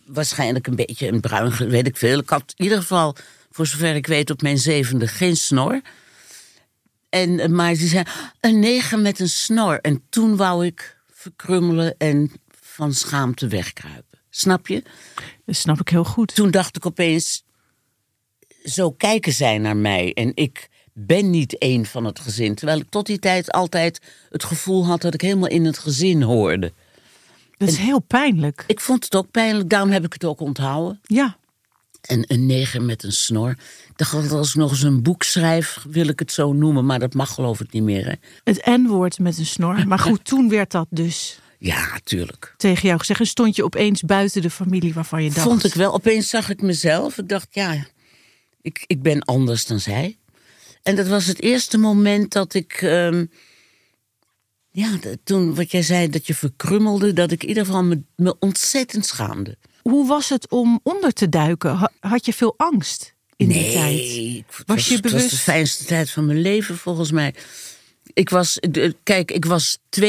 waarschijnlijk 0.07 0.67
een 0.67 0.77
beetje 0.77 1.09
een 1.09 1.21
bruin, 1.21 1.69
weet 1.69 1.87
ik 1.87 1.97
veel. 1.97 2.19
Ik 2.19 2.29
had 2.29 2.53
in 2.57 2.65
ieder 2.65 2.81
geval, 2.81 3.17
voor 3.51 3.67
zover 3.67 3.95
ik 3.95 4.07
weet, 4.07 4.31
op 4.31 4.43
mijn 4.43 4.59
zevende 4.59 5.07
geen 5.07 5.37
snor. 5.37 5.81
En, 7.09 7.41
eh, 7.41 7.49
maar 7.49 7.75
ze 7.75 7.87
zei, 7.87 8.05
een 8.41 8.59
neger 8.59 8.99
met 8.99 9.21
een 9.21 9.29
snor. 9.29 9.81
En 9.81 10.03
toen 10.09 10.37
wou 10.37 10.67
ik 10.67 10.97
verkrummelen 11.11 11.95
en 11.99 12.33
van 12.61 12.95
schaamte 12.95 13.49
wegkruipen. 13.49 14.19
Snap 14.31 14.67
je? 14.67 14.83
Dat 15.45 15.57
snap 15.57 15.81
ik 15.81 15.89
heel 15.89 16.05
goed. 16.05 16.35
Toen 16.35 16.51
dacht 16.51 16.77
ik 16.77 16.87
opeens, 16.87 17.45
zo 18.71 18.91
kijken 18.91 19.33
zij 19.33 19.59
naar 19.59 19.77
mij. 19.77 20.13
En 20.15 20.33
ik 20.35 20.69
ben 20.93 21.31
niet 21.31 21.59
één 21.59 21.87
van 21.87 22.05
het 22.05 22.19
gezin. 22.21 22.55
Terwijl 22.55 22.79
ik 22.81 22.89
tot 22.89 23.07
die 23.07 23.19
tijd 23.19 23.51
altijd 23.53 24.01
het 24.31 24.45
gevoel 24.45 24.87
had 24.87 25.01
dat 25.01 25.15
ik 25.15 25.21
helemaal 25.21 25.49
in 25.49 25.65
het 25.65 25.79
gezin 25.79 26.23
hoorde. 26.23 26.73
Dat 27.57 27.69
is 27.69 27.77
heel 27.77 28.01
pijnlijk. 28.01 28.65
Ik 28.67 28.81
vond 28.81 29.05
het 29.05 29.15
ook 29.15 29.31
pijnlijk, 29.31 29.69
daarom 29.69 29.91
heb 29.91 30.05
ik 30.05 30.13
het 30.13 30.25
ook 30.25 30.41
onthouden. 30.41 31.01
Ja, 31.03 31.37
En 32.01 32.25
een 32.27 32.47
neger 32.47 32.83
met 32.83 33.03
een 33.03 33.13
snor. 33.13 33.51
Ik 33.51 33.93
dacht 33.97 34.13
altijd, 34.15 34.33
als 34.33 34.49
ik 34.49 34.55
nog 34.55 34.71
eens 34.71 34.83
een 34.83 35.03
boek 35.03 35.23
schrijf, 35.23 35.85
wil 35.89 36.09
ik 36.09 36.19
het 36.19 36.33
zo 36.33 36.53
noemen. 36.53 36.87
Maar 36.87 36.99
dat 36.99 37.15
mag 37.15 37.35
geloof 37.35 37.61
ik 37.61 37.73
niet 37.73 37.83
meer, 37.83 38.05
hè? 38.07 38.13
het 38.45 38.67
N-woord 38.67 39.19
met 39.19 39.39
een 39.39 39.47
snor. 39.47 39.87
Maar 39.87 39.99
goed, 39.99 40.25
toen 40.31 40.49
werd 40.49 40.71
dat 40.71 40.87
dus 40.91 41.39
Ja, 41.59 41.99
tuurlijk. 42.05 42.55
tegen 42.57 42.87
jou 42.87 42.99
gezegd. 42.99 43.21
En 43.21 43.27
stond 43.27 43.57
je 43.57 43.65
opeens 43.65 44.03
buiten 44.03 44.43
de 44.43 44.51
familie 44.51 44.95
waarvan 44.95 45.23
je 45.23 45.31
dacht... 45.31 45.47
Vond 45.47 45.65
ik 45.65 45.75
wel. 45.75 45.93
Opeens 45.95 46.29
zag 46.29 46.49
ik 46.51 46.63
mezelf. 46.63 47.19
Ik 47.19 47.29
dacht, 47.29 47.49
ja, 47.51 47.85
ik, 48.67 48.85
ik 48.87 49.03
ben 49.03 49.23
anders 49.25 49.67
dan 49.67 49.81
zij. 49.81 50.19
En 50.83 50.97
dat 50.97 51.07
was 51.07 51.27
het 51.27 51.41
eerste 51.43 51.79
moment 51.79 52.33
dat 52.33 52.55
ik... 52.55 52.73
ehm, 52.73 53.27
ja, 54.71 54.99
toen 55.25 55.55
wat 55.55 55.71
jij 55.71 55.83
zei, 55.83 56.09
dat 56.11 56.27
je 56.27 56.35
verkrummelde... 56.35 57.13
dat 57.13 57.31
ik 57.31 57.43
in 57.43 57.49
ieder 57.49 57.65
geval 57.65 57.83
me, 57.85 58.03
me 58.17 58.37
ontzettend 58.39 59.07
schaamde. 59.07 59.57
Hoe 59.83 60.07
was 60.07 60.29
het 60.29 60.51
om 60.51 60.81
onder 60.83 61.13
te 61.13 61.29
duiken? 61.29 61.75
Ha- 61.77 61.93
Had 62.01 62.27
je 62.27 62.33
veel 62.33 62.55
angst 62.57 63.15
in 63.37 63.49
die 63.49 63.73
tijd? 63.73 63.95
Nee, 63.95 64.45
het 64.57 64.67
Was 64.67 64.89
je 64.89 64.95
het 64.95 65.03
was 65.03 65.13
bewust? 65.13 65.31
de 65.31 65.37
fijnste 65.37 65.85
tijd 65.85 66.11
van 66.11 66.27
mijn 66.27 66.41
leven 66.41 66.77
volgens 66.77 67.11
mij. 67.11 67.35
Ik 68.13 68.29
was, 68.31 68.59
kijk, 69.03 69.31
ik 69.31 69.45
was 69.45 69.79
2,5 70.01 70.05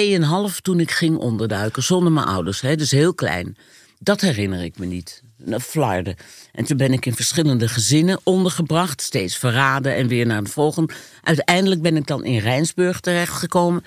toen 0.62 0.80
ik 0.80 0.92
ging 0.92 1.18
onderduiken, 1.18 1.84
zonder 1.84 2.12
mijn 2.12 2.28
ouders, 2.28 2.62
hè, 2.62 2.76
dus 2.76 2.92
heel 2.92 3.14
klein. 3.14 3.58
Dat 4.00 4.22
herinner 4.22 4.64
ik 4.64 4.78
me 4.78 4.86
niet. 4.86 5.22
Flarden. 5.62 6.16
En 6.52 6.66
toen 6.66 6.78
ben 6.78 6.94
ik 6.94 7.06
in 7.06 7.16
verschillende 7.16 7.68
gezinnen 7.68 8.20
ondergebracht, 8.24 9.02
steeds 9.02 9.38
verraden 9.38 9.96
en 9.96 10.08
weer 10.08 10.26
naar 10.26 10.44
de 10.44 10.50
volgende. 10.50 10.94
Uiteindelijk 11.24 11.82
ben 11.82 11.96
ik 11.96 12.08
dan 12.08 12.26
in 12.26 12.40
Rijnsburg 12.40 13.00
terechtgekomen. 13.00 13.84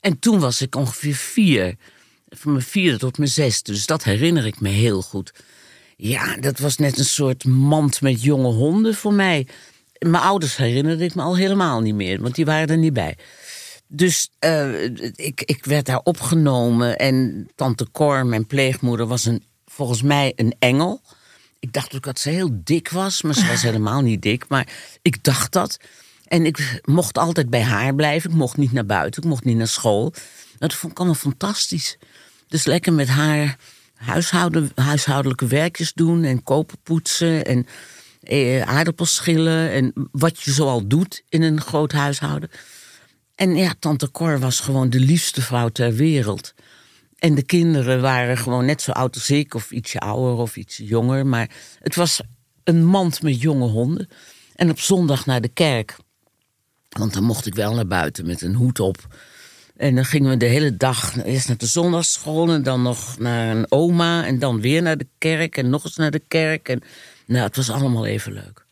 En 0.00 0.18
toen 0.18 0.38
was 0.38 0.60
ik 0.60 0.76
ongeveer 0.76 1.14
vier. 1.14 1.76
Van 2.28 2.52
mijn 2.52 2.64
vierde 2.64 2.98
tot 2.98 3.18
mijn 3.18 3.30
zesde. 3.30 3.72
Dus 3.72 3.86
dat 3.86 4.04
herinner 4.04 4.46
ik 4.46 4.60
me 4.60 4.68
heel 4.68 5.02
goed. 5.02 5.32
Ja, 5.96 6.36
dat 6.36 6.58
was 6.58 6.76
net 6.76 6.98
een 6.98 7.04
soort 7.04 7.44
mand 7.44 8.00
met 8.00 8.22
jonge 8.22 8.52
honden 8.52 8.94
voor 8.94 9.12
mij. 9.12 9.46
Mijn 9.98 10.22
ouders 10.22 10.56
herinnerde 10.56 11.04
ik 11.04 11.14
me 11.14 11.22
al 11.22 11.36
helemaal 11.36 11.80
niet 11.80 11.94
meer, 11.94 12.20
want 12.20 12.34
die 12.34 12.44
waren 12.44 12.68
er 12.68 12.76
niet 12.76 12.92
bij. 12.92 13.16
Dus 13.86 14.30
eh, 14.38 14.84
ik, 15.14 15.42
ik 15.44 15.64
werd 15.64 15.86
daar 15.86 16.00
opgenomen 16.02 16.98
en 16.98 17.48
tante 17.54 17.90
Cor, 17.92 18.26
mijn 18.26 18.46
pleegmoeder, 18.46 19.06
was 19.06 19.24
een, 19.24 19.42
volgens 19.74 20.02
mij 20.02 20.32
een 20.36 20.54
engel. 20.58 21.02
Ik 21.58 21.72
dacht 21.72 21.94
ook 21.94 22.02
dat 22.02 22.18
ze 22.18 22.30
heel 22.30 22.50
dik 22.52 22.88
was, 22.88 23.22
maar 23.22 23.34
ze 23.34 23.46
was 23.46 23.62
helemaal 23.70 24.00
niet 24.00 24.22
dik. 24.22 24.48
Maar 24.48 24.68
ik 25.02 25.24
dacht 25.24 25.52
dat. 25.52 25.76
En 26.24 26.46
ik 26.46 26.80
mocht 26.84 27.18
altijd 27.18 27.50
bij 27.50 27.62
haar 27.62 27.94
blijven. 27.94 28.30
Ik 28.30 28.36
mocht 28.36 28.56
niet 28.56 28.72
naar 28.72 28.86
buiten, 28.86 29.22
ik 29.22 29.28
mocht 29.28 29.44
niet 29.44 29.56
naar 29.56 29.68
school. 29.68 30.14
Dat 30.58 30.74
vond 30.74 30.92
ik 30.92 30.98
allemaal 30.98 31.16
fantastisch. 31.16 31.98
Dus 32.48 32.64
lekker 32.64 32.92
met 32.92 33.08
haar 33.08 33.56
huishouden, 33.94 34.70
huishoudelijke 34.74 35.46
werkjes 35.46 35.92
doen 35.92 36.24
en 36.24 36.42
kopen 36.42 36.78
poetsen 36.82 37.44
en 37.44 37.66
eh, 38.22 38.62
aardappels 38.62 39.14
schillen 39.14 39.70
en 39.70 39.92
wat 40.12 40.40
je 40.40 40.52
zoal 40.52 40.86
doet 40.86 41.22
in 41.28 41.42
een 41.42 41.60
groot 41.60 41.92
huishouden. 41.92 42.50
En 43.34 43.56
ja, 43.56 43.74
tante 43.78 44.10
Cor 44.10 44.38
was 44.38 44.60
gewoon 44.60 44.90
de 44.90 45.00
liefste 45.00 45.42
vrouw 45.42 45.68
ter 45.68 45.94
wereld. 45.94 46.54
En 47.18 47.34
de 47.34 47.42
kinderen 47.42 48.00
waren 48.00 48.36
gewoon 48.36 48.64
net 48.64 48.82
zo 48.82 48.90
oud 48.90 49.14
als 49.14 49.30
ik, 49.30 49.54
of 49.54 49.70
ietsje 49.70 49.98
ouder 49.98 50.34
of 50.36 50.56
iets 50.56 50.76
jonger. 50.76 51.26
Maar 51.26 51.50
het 51.78 51.94
was 51.94 52.20
een 52.64 52.84
mand 52.84 53.22
met 53.22 53.40
jonge 53.40 53.68
honden. 53.68 54.08
En 54.54 54.70
op 54.70 54.80
zondag 54.80 55.26
naar 55.26 55.40
de 55.40 55.48
kerk. 55.48 55.96
Want 56.88 57.12
dan 57.12 57.24
mocht 57.24 57.46
ik 57.46 57.54
wel 57.54 57.74
naar 57.74 57.86
buiten 57.86 58.26
met 58.26 58.42
een 58.42 58.54
hoed 58.54 58.80
op. 58.80 59.06
En 59.76 59.94
dan 59.94 60.04
gingen 60.04 60.30
we 60.30 60.36
de 60.36 60.46
hele 60.46 60.76
dag 60.76 61.24
eerst 61.24 61.48
naar 61.48 61.56
de 61.56 61.66
zondagsschool 61.66 62.48
en 62.48 62.62
dan 62.62 62.82
nog 62.82 63.18
naar 63.18 63.56
een 63.56 63.66
oma 63.68 64.24
en 64.24 64.38
dan 64.38 64.60
weer 64.60 64.82
naar 64.82 64.96
de 64.96 65.08
kerk 65.18 65.56
en 65.56 65.70
nog 65.70 65.84
eens 65.84 65.96
naar 65.96 66.10
de 66.10 66.22
kerk. 66.28 66.68
En 66.68 66.82
nou, 67.26 67.44
het 67.44 67.56
was 67.56 67.70
allemaal 67.70 68.06
even 68.06 68.32
leuk. 68.32 68.63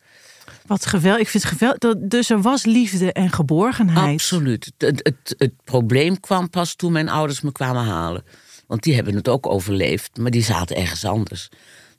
Wat 0.72 0.86
geweldig. 0.86 1.20
Ik 1.20 1.28
vind 1.28 1.44
het 1.44 1.52
geweldig. 1.52 2.08
Dus 2.08 2.30
er 2.30 2.42
was 2.42 2.64
liefde 2.64 3.12
en 3.12 3.30
geborgenheid. 3.30 4.14
Absoluut. 4.14 4.72
Het, 4.78 5.00
het, 5.02 5.34
het 5.38 5.52
probleem 5.64 6.20
kwam 6.20 6.50
pas 6.50 6.74
toen 6.74 6.92
mijn 6.92 7.08
ouders 7.08 7.40
me 7.40 7.52
kwamen 7.52 7.84
halen. 7.84 8.24
Want 8.66 8.82
die 8.82 8.94
hebben 8.94 9.14
het 9.14 9.28
ook 9.28 9.46
overleefd, 9.46 10.16
maar 10.16 10.30
die 10.30 10.42
zaten 10.42 10.76
ergens 10.76 11.04
anders. 11.04 11.48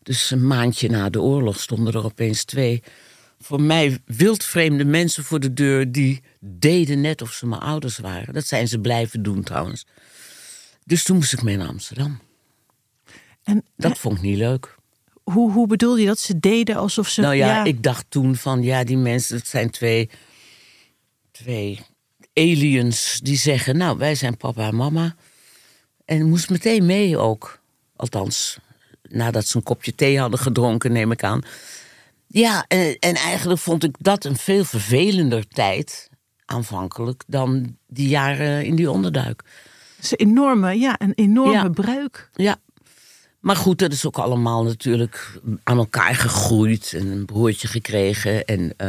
Dus 0.03 0.31
een 0.31 0.47
maandje 0.47 0.89
na 0.89 1.09
de 1.09 1.21
oorlog 1.21 1.59
stonden 1.59 1.93
er 1.93 2.05
opeens 2.05 2.43
twee 2.43 2.83
voor 3.39 3.61
mij 3.61 3.99
wildvreemde 4.05 4.85
mensen 4.85 5.23
voor 5.23 5.39
de 5.39 5.53
deur 5.53 5.91
die 5.91 6.23
deden 6.39 7.01
net 7.01 7.21
of 7.21 7.31
ze 7.31 7.47
mijn 7.47 7.61
ouders 7.61 7.97
waren. 7.97 8.33
Dat 8.33 8.45
zijn 8.45 8.67
ze 8.67 8.79
blijven 8.79 9.23
doen 9.23 9.43
trouwens. 9.43 9.85
Dus 10.85 11.03
toen 11.03 11.15
moest 11.15 11.33
ik 11.33 11.43
mee 11.43 11.57
naar 11.57 11.67
Amsterdam. 11.67 12.19
En 13.43 13.63
Dat 13.75 13.99
vond 13.99 14.17
ik 14.17 14.23
niet 14.23 14.37
leuk. 14.37 14.75
Hoe, 15.23 15.51
hoe 15.51 15.67
bedoel 15.67 15.97
je 15.97 16.05
dat? 16.05 16.19
Ze 16.19 16.39
deden 16.39 16.75
alsof 16.75 17.07
ze. 17.07 17.21
Nou 17.21 17.35
ja, 17.35 17.63
ik 17.63 17.83
dacht 17.83 18.05
toen 18.09 18.35
van 18.35 18.63
ja, 18.63 18.83
die 18.83 18.97
mensen, 18.97 19.37
het 19.37 19.47
zijn 19.47 19.69
twee, 19.69 20.09
twee 21.31 21.79
aliens 22.33 23.19
die 23.23 23.37
zeggen, 23.37 23.77
nou, 23.77 23.97
wij 23.97 24.15
zijn 24.15 24.37
papa 24.37 24.67
en 24.67 24.75
mama. 24.75 25.15
En 26.05 26.29
moest 26.29 26.49
meteen 26.49 26.85
mee 26.85 27.17
ook. 27.17 27.59
Althans, 27.95 28.57
nadat 29.09 29.45
ze 29.47 29.57
een 29.57 29.63
kopje 29.63 29.95
thee 29.95 30.19
hadden 30.19 30.39
gedronken, 30.39 30.91
neem 30.91 31.11
ik 31.11 31.23
aan. 31.23 31.41
Ja, 32.27 32.65
en, 32.67 32.97
en 32.99 33.15
eigenlijk 33.15 33.59
vond 33.59 33.83
ik 33.83 33.95
dat 33.99 34.25
een 34.25 34.35
veel 34.37 34.65
vervelender 34.65 35.47
tijd, 35.47 36.09
aanvankelijk, 36.45 37.23
dan 37.27 37.77
die 37.87 38.07
jaren 38.07 38.65
in 38.65 38.75
die 38.75 38.91
onderduik. 38.91 39.43
Dat 39.95 40.03
is 40.05 40.11
een 40.11 40.17
enorme, 40.17 40.79
ja, 40.79 40.95
een 40.97 41.13
enorme 41.15 41.53
Ja. 41.53 41.69
breuk. 41.69 42.29
Ja. 42.33 42.57
Maar 43.43 43.55
goed, 43.55 43.79
dat 43.79 43.91
is 43.91 44.05
ook 44.05 44.17
allemaal 44.17 44.63
natuurlijk 44.63 45.39
aan 45.63 45.77
elkaar 45.77 46.15
gegroeid 46.15 46.93
en 46.95 47.07
een 47.11 47.25
broertje 47.25 47.67
gekregen. 47.67 48.45
En 48.45 48.73
eh, 48.77 48.87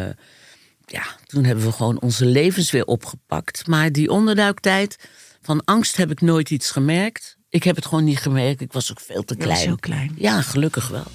ja, 0.86 1.02
toen 1.26 1.44
hebben 1.44 1.64
we 1.64 1.72
gewoon 1.72 2.00
onze 2.00 2.24
levens 2.26 2.70
weer 2.70 2.84
opgepakt. 2.84 3.66
Maar 3.66 3.92
die 3.92 4.10
onderduiktijd, 4.10 5.08
van 5.42 5.64
angst 5.64 5.96
heb 5.96 6.10
ik 6.10 6.20
nooit 6.20 6.50
iets 6.50 6.70
gemerkt. 6.70 7.36
Ik 7.48 7.64
heb 7.64 7.76
het 7.76 7.86
gewoon 7.86 8.04
niet 8.04 8.18
gemerkt. 8.18 8.60
Ik 8.60 8.72
was 8.72 8.90
ook 8.90 9.00
veel 9.00 9.24
te 9.24 9.36
klein. 9.36 9.58
heel 9.58 9.76
klein. 9.80 10.12
Ja, 10.16 10.40
gelukkig 10.42 10.88
wel. 10.88 11.06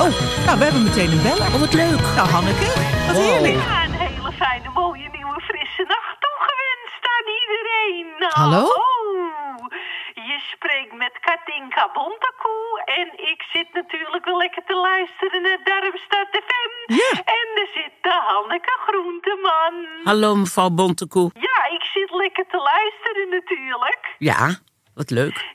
Oh, 0.00 0.18
nou, 0.46 0.58
we 0.58 0.64
hebben 0.64 0.82
meteen 0.82 1.10
een 1.10 1.22
beller. 1.22 1.46
Oh, 1.54 1.60
wat 1.60 1.72
leuk. 1.72 2.00
Nou, 2.00 2.28
Hanneke, 2.28 2.64
wat 3.06 3.16
Wow. 3.16 3.24
heerlijk. 3.24 3.54
Ja, 3.54 3.84
een 3.84 3.92
hele 3.92 4.32
fijne, 4.32 4.70
mooie, 4.74 5.08
nieuwe, 5.12 5.40
frisse 5.40 5.84
nacht 5.94 6.16
toegewenst 6.24 7.02
aan 7.14 7.26
iedereen. 7.40 8.06
Nou, 8.18 8.32
Hallo? 8.34 8.66
Katinka 11.26 11.90
Bontekoe 11.92 12.82
en 12.84 13.08
ik 13.32 13.40
zit 13.52 13.68
natuurlijk 13.72 14.24
wel 14.24 14.36
lekker 14.36 14.62
te 14.66 14.74
luisteren 14.74 15.42
naar 15.42 15.60
Darmstad 15.64 16.28
FM. 16.30 16.92
Ja. 17.00 17.10
En 17.24 17.46
er 17.62 17.70
zit 17.74 17.92
de 18.00 18.22
Hanneke 18.26 18.76
Groenteman. 18.86 19.74
Hallo, 20.04 20.34
mevrouw 20.34 20.70
Bontekoe. 20.70 21.30
Ja, 21.34 21.58
ik 21.76 21.84
zit 21.94 22.10
lekker 22.10 22.46
te 22.46 22.56
luisteren 22.56 23.28
natuurlijk. 23.30 24.14
Ja, 24.18 24.58
wat 24.94 25.10
leuk. 25.10 25.54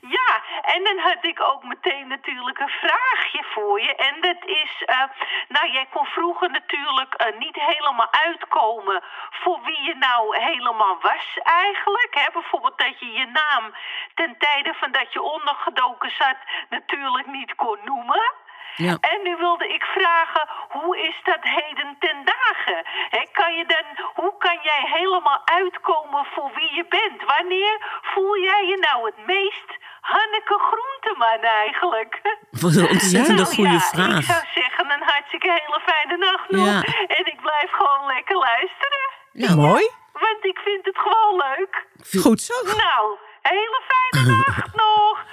En 0.75 0.83
dan 0.83 0.97
had 0.97 1.17
ik 1.21 1.41
ook 1.41 1.63
meteen 1.63 2.07
natuurlijk 2.07 2.59
een 2.59 2.75
vraagje 2.83 3.43
voor 3.53 3.81
je. 3.81 3.95
En 3.95 4.21
dat 4.21 4.45
is, 4.45 4.83
eh, 4.85 5.03
nou 5.47 5.71
jij 5.71 5.87
kon 5.89 6.05
vroeger 6.05 6.51
natuurlijk 6.51 7.13
eh, 7.13 7.37
niet 7.39 7.55
helemaal 7.55 8.11
uitkomen 8.11 9.03
voor 9.29 9.59
wie 9.63 9.81
je 9.81 9.95
nou 9.95 10.37
helemaal 10.37 10.97
was 11.01 11.37
eigenlijk. 11.43 12.09
Hè? 12.11 12.31
Bijvoorbeeld 12.33 12.77
dat 12.77 12.99
je 12.99 13.11
je 13.11 13.25
naam 13.25 13.73
ten 14.13 14.37
tijde 14.37 14.73
van 14.73 14.91
dat 14.91 15.13
je 15.13 15.21
ondergedoken 15.21 16.11
zat 16.11 16.37
natuurlijk 16.69 17.27
niet 17.27 17.55
kon 17.55 17.79
noemen. 17.83 18.21
Ja. 18.75 18.97
En 19.01 19.19
nu 19.23 19.35
wilde 19.35 19.67
ik 19.67 19.83
vragen, 19.83 20.49
hoe 20.69 20.97
is 21.07 21.19
dat 21.23 21.39
heden 21.41 21.95
ten 21.99 22.17
dagen? 22.25 22.79
Hè, 23.09 23.21
kan 23.31 23.53
je 23.57 23.65
dan, 23.65 23.85
hoe 24.13 24.35
kan 24.37 24.59
jij 24.63 24.83
helemaal 24.97 25.41
uitkomen 25.45 26.25
voor 26.33 26.51
wie 26.55 26.73
je 26.75 26.85
bent? 26.89 27.23
Wanneer 27.37 28.01
voel 28.01 28.37
jij 28.39 28.65
je 28.65 28.77
nou 28.77 29.05
het 29.05 29.25
meest 29.25 29.69
Hanneke 30.01 30.59
Groenteman 30.69 31.41
eigenlijk? 31.41 32.21
Wat 32.51 32.75
een 32.75 32.89
ontzettende 32.89 33.41
Nou 33.41 33.55
goede 33.55 33.71
ja, 33.71 33.79
vraag. 33.79 34.17
Ik 34.17 34.23
zou 34.23 34.45
zeggen, 34.53 34.91
een 34.91 35.03
hartstikke 35.03 35.49
hele 35.51 35.79
fijne 35.85 36.17
nacht 36.17 36.49
nog. 36.49 36.65
Ja. 36.65 36.81
En 37.17 37.25
ik 37.33 37.41
blijf 37.41 37.71
gewoon 37.71 38.05
lekker 38.05 38.37
luisteren. 38.37 39.05
Ja. 39.31 39.55
Mooi. 39.55 39.89
Want 40.13 40.45
ik 40.45 40.59
vind 40.63 40.85
het 40.85 40.97
gewoon 40.97 41.35
leuk. 41.47 41.85
Goed 42.23 42.41
zo. 42.41 42.53
Nou, 42.63 43.17
hele 43.41 43.81
fijne 43.91 44.35
nacht 44.35 44.75
nog. 44.75 45.25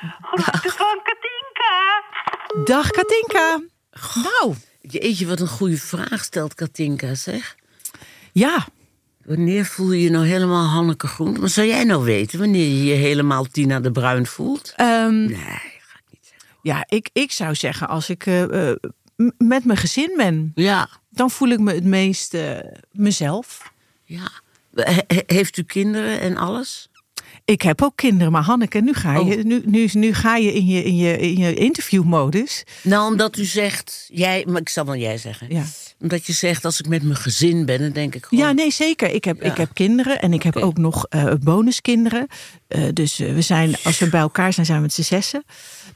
Katinka. 2.68 2.82
Dag 2.82 2.90
Katinka. 2.90 3.60
Nou, 4.14 4.54
Jeetje, 4.80 5.26
wat 5.26 5.40
een 5.40 5.48
goede 5.48 5.76
vraag 5.78 6.24
stelt 6.24 6.54
Katinka, 6.54 7.14
zeg. 7.14 7.56
ja. 8.32 8.66
Wanneer 9.24 9.64
voel 9.66 9.92
je 9.92 10.02
je 10.02 10.10
nou 10.10 10.26
helemaal 10.26 10.66
Hanneke 10.66 11.06
Groen? 11.06 11.40
Maar 11.40 11.48
zou 11.48 11.66
jij 11.66 11.84
nou 11.84 12.04
weten 12.04 12.38
wanneer 12.38 12.66
je 12.66 12.84
je 12.84 12.94
helemaal 12.94 13.44
Tina 13.44 13.80
de 13.80 13.90
Bruin 13.92 14.26
voelt? 14.26 14.72
ehm, 14.76 15.24
Nee, 15.24 15.36
ga 15.36 15.98
ik 15.98 16.04
niet 16.10 16.20
zeggen. 16.30 16.48
ja, 16.62 16.84
ik, 16.88 17.10
ik 17.12 17.32
zou 17.32 17.54
zeggen, 17.54 17.88
als 17.88 18.10
ik 18.10 18.26
eh, 18.26 18.70
eh, 18.70 18.76
met 19.38 19.64
mijn 19.64 19.78
gezin 19.78 20.12
ben, 20.16 20.52
Ja, 20.54 20.88
dan 21.10 21.30
voel 21.30 21.48
ik 21.48 21.58
me 21.58 21.74
het 21.74 21.84
meest 21.84 22.34
eh, 22.34 22.58
mezelf. 22.92 23.72
ja. 24.04 24.30
He- 24.74 25.02
he- 25.06 25.22
heeft 25.34 25.56
u 25.56 25.62
kinderen 25.62 26.20
en 26.20 26.36
alles? 26.36 26.90
Ik 27.50 27.62
heb 27.62 27.82
ook 27.82 27.96
kinderen, 27.96 28.32
maar 28.32 28.42
Hanneke, 28.42 28.80
nu 28.80 28.92
ga 28.94 29.12
je, 29.12 29.18
Oh. 29.36 29.44
nu, 29.44 29.62
nu, 29.64 29.88
nu 29.92 30.14
ga 30.14 30.36
je 30.36 30.52
in 30.54 30.66
je, 30.66 30.84
in 30.84 30.96
je, 30.96 31.18
in 31.18 31.36
je 31.36 31.54
interviewmodus. 31.54 32.64
Nou, 32.82 33.10
omdat 33.10 33.36
u 33.38 33.44
zegt, 33.44 34.08
jij, 34.12 34.44
maar 34.48 34.60
ik 34.60 34.68
zal 34.68 34.84
wel 34.84 34.96
jij 34.96 35.18
zeggen. 35.18 35.46
Ja. 35.50 35.64
Omdat 36.00 36.26
je 36.26 36.32
zegt, 36.32 36.64
als 36.64 36.80
ik 36.80 36.88
met 36.88 37.02
mijn 37.02 37.16
gezin 37.16 37.64
ben, 37.64 37.78
dan 37.80 37.90
denk 37.90 38.14
ik 38.14 38.24
gewoon... 38.24 38.44
Ja, 38.44 38.52
nee, 38.52 38.70
zeker. 38.70 39.10
Ik 39.10 39.24
heb, 39.24 39.42
Ja. 39.42 39.50
ik 39.50 39.56
heb 39.56 39.70
kinderen 39.74 40.20
en 40.20 40.32
ik 40.32 40.42
heb 40.42 40.56
ook 40.56 40.78
nog 40.78 41.06
eh 41.08 41.32
bonuskinderen. 41.40 42.26
Eh, 42.68 42.82
dus 42.92 43.18
eh, 43.20 43.34
we 43.34 43.40
zijn, 43.42 43.76
als 43.84 43.98
we 43.98 44.08
bij 44.08 44.20
elkaar 44.20 44.52
zijn, 44.52 44.66
zijn 44.66 44.78
we 44.78 44.84
met 44.84 44.94
z'n 44.94 45.02
zessen. 45.02 45.44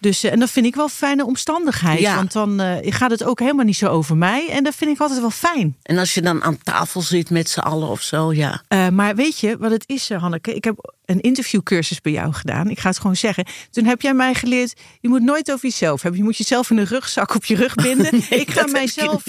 Dus, 0.01 0.25
en 0.25 0.39
dat 0.39 0.51
vind 0.51 0.67
ik 0.67 0.75
wel 0.75 0.85
een 0.85 0.91
fijne 0.91 1.27
omstandigheid. 1.27 1.99
Ja. 2.01 2.15
Want 2.15 2.33
dan 2.33 2.61
gaat 2.85 3.11
het 3.11 3.25
ook 3.25 3.39
helemaal 3.41 3.65
niet 3.65 3.77
zo 3.77 3.87
over 3.87 4.17
mij. 4.17 4.49
En 4.51 4.65
dat 4.65 4.75
vind 4.75 4.91
ik 4.91 5.01
altijd 5.01 5.21
wel 5.21 5.31
fijn. 5.31 5.77
En 5.83 5.99
als 5.99 6.15
je 6.15 6.23
dan 6.23 6.43
aan 6.43 6.59
tafel 6.63 7.01
zit 7.01 7.31
met 7.31 7.51
z'n 7.51 7.61
allen 7.61 7.89
of 7.89 8.01
zo, 8.03 8.33
ja. 8.33 8.63
Maar 8.91 9.15
weet 9.15 9.39
je 9.39 9.57
wat 9.59 9.71
het 9.71 9.85
is, 9.87 10.11
Hanneke? 10.11 10.55
Ik 10.55 10.65
heb 10.65 10.93
een 11.05 11.21
interviewcursus 11.21 12.01
bij 12.01 12.13
jou 12.13 12.33
gedaan. 12.33 12.71
Ik 12.71 12.79
ga 12.79 12.89
het 12.89 12.99
gewoon 12.99 13.17
zeggen. 13.17 13.47
Toen 13.71 13.85
heb 13.85 14.01
jij 14.01 14.15
mij 14.15 14.35
geleerd, 14.35 14.81
je 15.01 15.09
moet 15.09 15.23
nooit 15.23 15.53
over 15.53 15.65
jezelf 15.65 16.03
hebben. 16.03 16.21
Je 16.21 16.27
moet 16.27 16.37
jezelf 16.37 16.71
in 16.71 16.79
een 16.79 16.85
rugzak 16.85 17.35
op 17.35 17.45
je 17.45 17.55
rug 17.55 17.75
binden. 17.75 18.15
ik 18.41 18.51
ga 18.51 18.59
heb 18.61 18.67
ik 18.67 18.73
mijzelf 18.73 19.23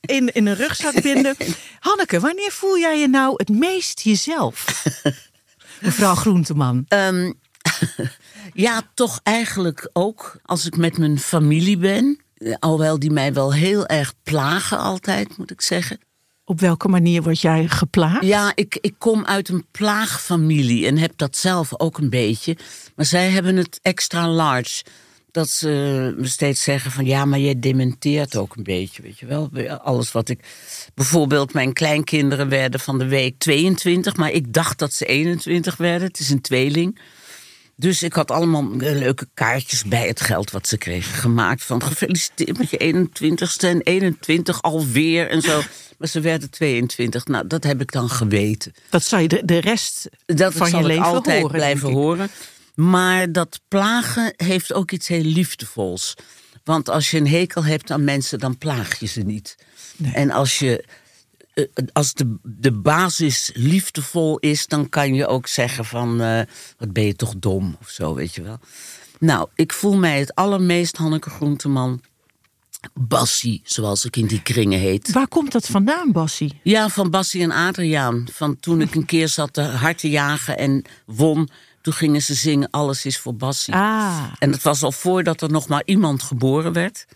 in, 0.00 0.32
in 0.32 0.46
een 0.46 0.54
rugzak 0.54 1.02
binden. 1.02 1.36
Hanneke, 1.80 2.20
wanneer 2.20 2.50
voel 2.50 2.78
jij 2.78 2.98
je 2.98 3.08
nou 3.08 3.34
het 3.36 3.48
meest 3.48 4.00
jezelf? 4.00 4.84
Mevrouw 5.80 6.14
Groenteman. 6.14 6.84
Ehm, 6.88 7.32
ja, 8.52 8.82
toch 8.94 9.20
eigenlijk 9.22 9.90
ook 9.92 10.36
als 10.42 10.66
ik 10.66 10.76
met 10.76 10.98
mijn 10.98 11.18
familie 11.18 11.76
ben. 11.76 12.20
Eh, 12.34 12.54
Alhoewel 12.58 12.98
die 12.98 13.10
mij 13.10 13.32
wel 13.32 13.54
heel 13.54 13.86
erg 13.86 14.14
plagen 14.22 14.78
altijd, 14.78 15.36
moet 15.36 15.50
ik 15.50 15.60
zeggen. 15.60 15.98
Op 16.44 16.60
welke 16.60 16.88
manier 16.88 17.22
word 17.22 17.40
jij 17.40 17.68
geplaagd? 17.68 18.24
Ja, 18.24 18.52
ik, 18.54 18.78
ik 18.80 18.94
kom 18.98 19.24
uit 19.24 19.48
een 19.48 19.66
plaagfamilie 19.70 20.86
en 20.86 20.98
heb 20.98 21.12
dat 21.16 21.36
zelf 21.36 21.80
ook 21.80 21.98
een 21.98 22.10
beetje. 22.10 22.56
Maar 22.96 23.06
zij 23.06 23.30
hebben 23.30 23.56
het 23.56 23.78
extra 23.82 24.28
large. 24.28 24.82
Dat 25.32 25.48
ze 25.48 25.66
me 26.16 26.26
steeds 26.26 26.62
zeggen 26.62 26.90
van 26.90 27.04
ja, 27.04 27.24
maar 27.24 27.38
jij 27.38 27.58
dementeert 27.58 28.36
ook 28.36 28.56
een 28.56 28.62
beetje, 28.62 29.02
weet 29.02 29.18
je 29.18 29.26
wel. 29.26 29.50
Alles 29.82 30.12
wat 30.12 30.28
ik... 30.28 30.40
Bijvoorbeeld 30.94 31.52
mijn 31.52 31.72
kleinkinderen 31.72 32.48
werden 32.48 32.80
van 32.80 32.98
de 32.98 33.06
week 33.06 33.38
22, 33.38 34.16
maar 34.16 34.30
ik 34.30 34.52
dacht 34.52 34.78
dat 34.78 34.92
ze 34.92 35.06
21 35.06 35.76
werden. 35.76 36.08
Het 36.08 36.18
is 36.18 36.30
een 36.30 36.40
tweeling. 36.40 36.98
Dus 37.76 38.02
ik 38.02 38.12
had 38.12 38.30
allemaal 38.30 38.62
eh, 38.62 38.78
leuke 38.78 39.28
kaartjes 39.34 39.84
bij 39.84 40.06
het 40.06 40.20
geld 40.20 40.50
wat 40.50 40.68
ze 40.68 40.78
kregen 40.78 41.14
gemaakt. 41.14 41.64
Van 41.64 41.82
gefeliciteerd 41.82 42.58
met 42.58 42.70
je 42.70 43.08
21ste 43.08 43.68
en 43.68 43.80
21 43.80 44.62
alweer 44.62 45.28
en 45.28 45.42
zo. 45.42 45.60
Maar 45.98 46.08
ze 46.08 46.20
werden 46.20 46.50
22. 46.50 47.24
Nou, 47.26 47.46
dat 47.46 47.64
heb 47.64 47.80
ik 47.80 47.92
dan 47.92 48.10
geweten. 48.10 48.72
Dat 48.90 49.02
zou 49.02 49.22
je 49.22 49.28
de, 49.28 49.42
de 49.44 49.60
rest 49.60 50.08
Dat 50.26 50.54
van 50.54 50.70
je 50.70 50.82
leven 50.82 51.04
altijd 51.04 51.40
horen. 51.40 51.56
blijven 51.56 51.90
horen. 51.92 52.30
Maar 52.74 53.32
dat 53.32 53.60
plagen 53.68 54.34
heeft 54.36 54.72
ook 54.72 54.90
iets 54.90 55.08
heel 55.08 55.22
liefdevols. 55.22 56.14
Want 56.64 56.88
als 56.88 57.10
je 57.10 57.16
een 57.16 57.28
hekel 57.28 57.64
hebt 57.64 57.90
aan 57.90 58.04
mensen, 58.04 58.38
dan 58.38 58.58
plaag 58.58 59.00
je 59.00 59.06
ze 59.06 59.20
niet. 59.20 59.56
En 60.12 60.30
als, 60.30 60.58
je, 60.58 60.84
eh, 61.54 61.64
als 61.92 62.14
de, 62.14 62.36
de 62.42 62.72
basis 62.72 63.50
liefdevol 63.54 64.38
is, 64.38 64.66
dan 64.66 64.88
kan 64.88 65.14
je 65.14 65.26
ook 65.26 65.46
zeggen 65.46 65.84
van... 65.84 66.20
eh, 66.20 66.40
wat 66.78 66.92
ben 66.92 67.04
je 67.04 67.16
toch 67.16 67.34
dom 67.36 67.76
of 67.80 67.88
zo, 67.88 68.14
weet 68.14 68.34
je 68.34 68.42
wel. 68.42 68.58
Nou, 69.18 69.48
ik 69.54 69.72
voel 69.72 69.96
mij 69.96 70.18
het 70.18 70.34
allermeest 70.34 70.96
Hanneke 70.96 71.30
Groenteman... 71.30 72.00
Bassie, 72.94 73.60
zoals 73.64 74.04
ik 74.04 74.16
in 74.16 74.26
die 74.26 74.42
kringen 74.42 74.78
heet. 74.78 75.12
Waar 75.12 75.28
komt 75.28 75.52
dat 75.52 75.66
vandaan, 75.66 76.12
Bassie? 76.12 76.60
Ja, 76.62 76.88
van 76.88 77.10
Bassie 77.10 77.42
en 77.42 77.50
Adriaan. 77.50 78.26
Van 78.32 78.60
toen 78.60 78.80
ik 78.80 78.94
een 78.94 79.04
keer 79.04 79.28
zat 79.28 79.52
te 79.52 79.60
hard 79.60 79.98
te 79.98 80.10
jagen 80.10 80.58
en 80.58 80.84
won... 81.06 81.48
toen 81.80 81.92
gingen 81.92 82.22
ze 82.22 82.34
zingen 82.34 82.70
Alles 82.70 83.04
is 83.04 83.18
voor 83.18 83.34
Bassie. 83.34 83.74
Ah, 83.74 84.32
En 84.38 84.50
dat 84.50 84.62
was 84.62 84.82
al 84.82 84.92
voordat 84.92 85.42
er 85.42 85.50
nog 85.50 85.68
maar 85.68 85.82
iemand 85.84 86.22
geboren 86.22 86.72
werd. 86.72 87.06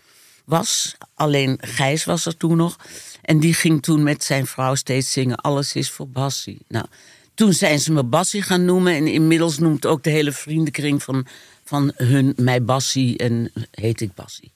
Was. 0.45 0.95
Alleen 1.13 1.57
Gijs 1.61 2.05
was 2.05 2.25
er 2.25 2.37
toen 2.37 2.57
nog. 2.57 2.75
En 3.21 3.39
die 3.39 3.53
ging 3.53 3.81
toen 3.81 4.03
met 4.03 4.23
zijn 4.23 4.45
vrouw 4.45 4.75
steeds 4.75 5.11
zingen... 5.11 5.35
Alles 5.35 5.75
is 5.75 5.91
voor 5.91 6.07
Bassie. 6.07 6.57
Nou, 6.67 6.85
toen 7.33 7.53
zijn 7.53 7.79
ze 7.79 7.91
me 7.91 8.03
Bassie 8.03 8.41
gaan 8.41 8.65
noemen. 8.65 8.93
En 8.93 9.07
inmiddels 9.07 9.57
noemt 9.57 9.85
ook 9.85 10.03
de 10.03 10.09
hele 10.09 10.31
vriendenkring 10.31 11.03
van, 11.03 11.25
van 11.63 11.91
hun 11.95 12.33
mij 12.35 12.63
Bassie. 12.63 13.17
En 13.17 13.51
heet 13.71 14.01
ik 14.01 14.13
Bassie. 14.13 14.51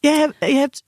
je 0.00 0.08
hebt, 0.08 0.34
je 0.40 0.54
hebt 0.54 0.82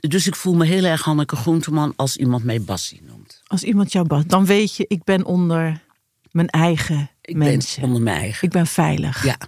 Dus 0.00 0.26
ik 0.26 0.36
voel 0.36 0.54
me 0.54 0.66
heel 0.66 0.84
erg 0.84 1.02
Hanneke 1.02 1.36
Groenteman... 1.36 1.92
als 1.96 2.16
iemand 2.16 2.44
mij 2.44 2.60
Bassie 2.60 3.02
noemt. 3.02 3.42
als 3.46 3.62
iemand 3.62 3.92
jou 3.92 4.06
bas, 4.06 4.26
dan 4.26 4.46
weet 4.46 4.76
je, 4.76 4.84
ik 4.88 5.04
ben 5.04 5.24
onder 5.24 5.82
mijn 6.34 6.48
eigen 6.48 7.10
Ik 7.20 7.36
mensen. 7.36 7.80
ben 7.80 7.88
onder 7.88 8.02
mijn 8.02 8.16
eigen. 8.16 8.44
Ik 8.46 8.52
ben 8.52 8.66
veilig. 8.66 9.24
Ja. 9.24 9.38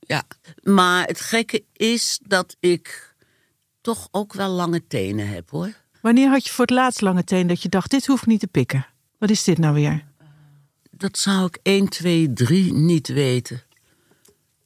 ja. 0.00 0.22
Maar 0.62 1.06
het 1.06 1.20
gekke 1.20 1.64
is 1.72 2.18
dat 2.26 2.56
ik 2.60 3.14
toch 3.80 4.08
ook 4.10 4.32
wel 4.32 4.50
lange 4.50 4.86
tenen 4.86 5.28
heb 5.28 5.50
hoor. 5.50 5.72
Wanneer 6.00 6.28
had 6.30 6.44
je 6.46 6.52
voor 6.52 6.64
het 6.64 6.74
laatst 6.74 7.00
lange 7.00 7.24
teen 7.24 7.46
dat 7.46 7.62
je 7.62 7.68
dacht, 7.68 7.90
dit 7.90 8.06
hoef 8.06 8.20
ik 8.20 8.26
niet 8.26 8.40
te 8.40 8.46
pikken? 8.46 8.86
Wat 9.18 9.30
is 9.30 9.44
dit 9.44 9.58
nou 9.58 9.74
weer? 9.74 10.04
Dat 10.90 11.18
zou 11.18 11.46
ik 11.46 11.58
1, 11.62 11.88
2, 11.88 12.32
3 12.32 12.72
niet 12.72 13.08
weten. 13.08 13.62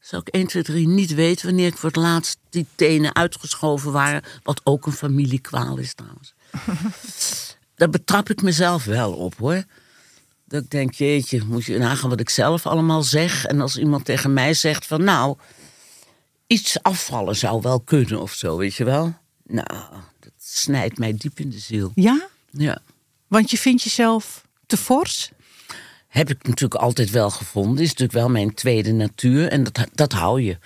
Zou 0.01 0.23
ik 0.25 0.35
1, 0.35 0.47
2, 0.47 0.63
3 0.63 0.89
niet 0.89 1.15
weten 1.15 1.47
wanneer 1.47 1.67
ik 1.67 1.77
voor 1.77 1.89
het 1.89 1.99
laatst 1.99 2.39
die 2.51 2.67
tenen 2.75 3.15
uitgeschoven 3.15 3.93
waren. 3.93 4.23
Wat 4.43 4.61
ook 4.65 4.87
een 4.87 4.93
familiekwaal 4.93 5.77
is 5.77 5.95
trouwens. 5.95 6.35
Daar 7.75 7.91
betrap 7.91 8.31
ik 8.31 8.43
mezelf 8.43 8.85
wel 8.85 9.13
op 9.13 9.35
hoor. 9.39 9.65
Dat 10.49 10.63
ik 10.63 10.71
denk, 10.71 10.95
jeetje, 10.95 11.43
moet 11.47 11.65
je 11.65 11.79
nagaan 11.79 12.11
wat 12.11 12.21
ik 12.21 12.31
zelf 12.31 12.67
allemaal 12.67 13.03
zeg. 13.03 13.45
En 13.47 13.61
als 13.61 13.77
iemand 13.79 14.05
tegen 14.05 14.33
mij 14.33 14.55
zegt 14.55 14.87
van 14.87 15.05
nou, 15.05 15.37
iets 16.47 16.83
afvallen 16.83 17.37
zou 17.37 17.61
wel 17.63 17.81
kunnen 17.81 18.21
of 18.21 18.33
zo, 18.33 18.57
weet 18.57 18.75
je 18.75 18.85
wel. 18.85 19.15
Nou, 19.47 19.67
dat 20.21 20.33
snijdt 20.39 20.99
mij 20.99 21.15
diep 21.17 21.39
in 21.41 21.51
de 21.51 21.59
ziel. 21.59 21.93
Ja? 21.95 22.29
Ja. 22.51 22.79
Want 23.27 23.51
je 23.51 23.59
vindt 23.59 23.83
jezelf 23.83 24.47
te 24.67 24.77
fors? 24.77 25.31
Heb 26.09 26.31
ik 26.31 26.43
natuurlijk 26.43 26.81
altijd 26.81 27.11
wel 27.11 27.31
gevonden. 27.31 27.83
Is 27.83 27.89
natuurlijk 27.89 28.19
wel 28.19 28.29
mijn 28.29 28.55
tweede 28.55 28.93
natuur. 28.93 29.49
En 29.49 29.65
dat, 29.65 29.87
dat 29.95 30.13
hou 30.13 30.43
je. 30.43 30.59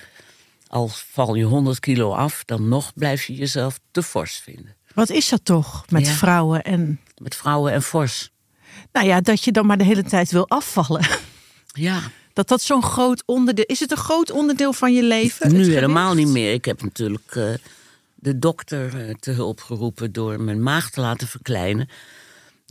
Al 0.67 0.89
val 0.89 1.35
je 1.35 1.45
100 1.45 1.81
kilo 1.81 2.13
af, 2.13 2.43
dan 2.45 2.69
nog 2.69 2.93
blijf 2.95 3.25
je 3.25 3.35
jezelf 3.35 3.81
te 3.91 4.03
fors 4.03 4.37
vinden. 4.37 4.77
Wat 4.95 5.11
is 5.11 5.29
dat 5.29 5.45
toch 5.45 5.85
met 5.89 6.07
Ja. 6.07 6.13
vrouwen 6.13 6.63
en... 6.65 7.01
Met 7.19 7.37
vrouwen 7.37 7.73
en 7.73 7.83
fors. 7.83 8.31
Nou 8.93 9.07
ja, 9.07 9.21
dat 9.21 9.45
je 9.45 9.53
dan 9.53 9.67
maar 9.67 9.79
de 9.79 9.85
hele 9.85 10.03
tijd 10.03 10.31
wil 10.31 10.49
afvallen. 10.49 11.07
Ja, 11.73 12.01
Dat 12.33 12.49
dat 12.49 12.63
zo'n 12.63 12.83
groot 12.83 13.23
onderdeel... 13.27 13.65
Is 13.67 13.81
het 13.81 13.91
een 13.91 13.97
groot 13.97 14.31
onderdeel 14.31 14.73
van 14.73 14.95
je 14.95 15.03
leven? 15.03 15.53
nu 15.53 15.73
helemaal 15.73 16.15
niet 16.15 16.29
meer. 16.29 16.53
Ik 16.53 16.65
heb 16.65 16.83
natuurlijk 16.83 17.35
eh, 17.35 17.55
de 18.15 18.39
dokter 18.39 19.09
eh, 19.09 19.15
te 19.15 19.31
hulp 19.31 19.61
geroepen 19.61 20.13
door 20.13 20.41
mijn 20.41 20.63
maag 20.63 20.91
te 20.91 21.01
laten 21.01 21.29
verkleinen. 21.29 21.89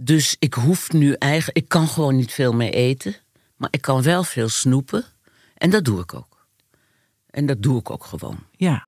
Dus 0.03 0.35
ik 0.39 0.53
hoef 0.53 0.91
nu 0.91 1.13
eigenlijk. 1.13 1.57
Ik 1.57 1.69
kan 1.69 1.87
gewoon 1.87 2.15
niet 2.15 2.31
veel 2.31 2.53
meer 2.53 2.73
eten. 2.73 3.15
Maar 3.55 3.69
ik 3.71 3.81
kan 3.81 4.01
wel 4.01 4.23
veel 4.23 4.49
snoepen. 4.49 5.05
En 5.53 5.69
dat 5.69 5.85
doe 5.85 6.01
ik 6.01 6.13
ook. 6.13 6.45
En 7.29 7.45
dat 7.45 7.61
doe 7.61 7.79
ik 7.79 7.89
ook 7.89 8.05
gewoon. 8.05 8.39
Ja. 8.51 8.87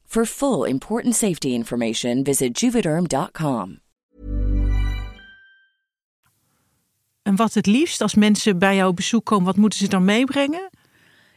For 0.11 0.25
full 0.25 0.65
important 0.65 1.15
safety 1.15 1.47
information, 1.47 2.23
visit 2.23 2.59
juvederm.com. 2.59 3.79
En 7.21 7.35
wat 7.35 7.53
het 7.53 7.65
liefst 7.65 8.01
als 8.01 8.15
mensen 8.15 8.59
bij 8.59 8.75
jou 8.75 8.89
op 8.89 8.95
bezoek 8.95 9.25
komen, 9.25 9.45
wat 9.45 9.55
moeten 9.55 9.79
ze 9.79 9.87
dan 9.87 10.05
meebrengen? 10.05 10.69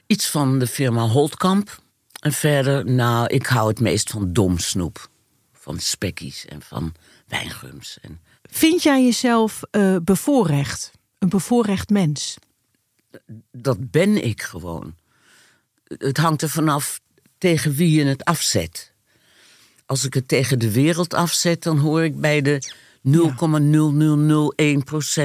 Iets 0.06 0.30
van 0.30 0.58
de 0.58 0.66
firma 0.66 1.06
Holtkamp. 1.06 1.82
En 2.20 2.32
verder, 2.32 2.90
nou, 2.90 3.26
ik 3.26 3.46
hou 3.46 3.68
het 3.68 3.80
meest 3.80 4.10
van 4.10 4.32
domsnoep. 4.32 5.08
Van 5.52 5.78
spekkies 5.78 6.44
en 6.46 6.62
van 6.62 6.94
wijngums. 7.26 7.98
En 8.02 8.20
Vind 8.42 8.82
jij 8.82 9.04
jezelf 9.04 9.62
eh, 9.70 9.96
bevoorrecht? 10.02 10.90
Een 11.18 11.28
bevoorrecht 11.28 11.90
mens? 11.90 12.36
dat 13.50 13.90
ben 13.90 14.24
ik 14.24 14.42
gewoon. 14.42 14.94
Het 15.84 16.16
hangt 16.16 16.42
er 16.42 16.48
vanaf 16.48 17.00
tegen 17.44 17.74
wie 17.74 17.90
je 17.90 18.04
het 18.04 18.24
afzet. 18.24 18.92
Als 19.86 20.04
ik 20.04 20.14
het 20.14 20.28
tegen 20.28 20.58
de 20.58 20.70
wereld 20.70 21.14
afzet, 21.14 21.62
dan 21.62 21.78
hoor 21.78 22.04
ik 22.04 22.20
bij 22.20 22.42
de 22.42 22.72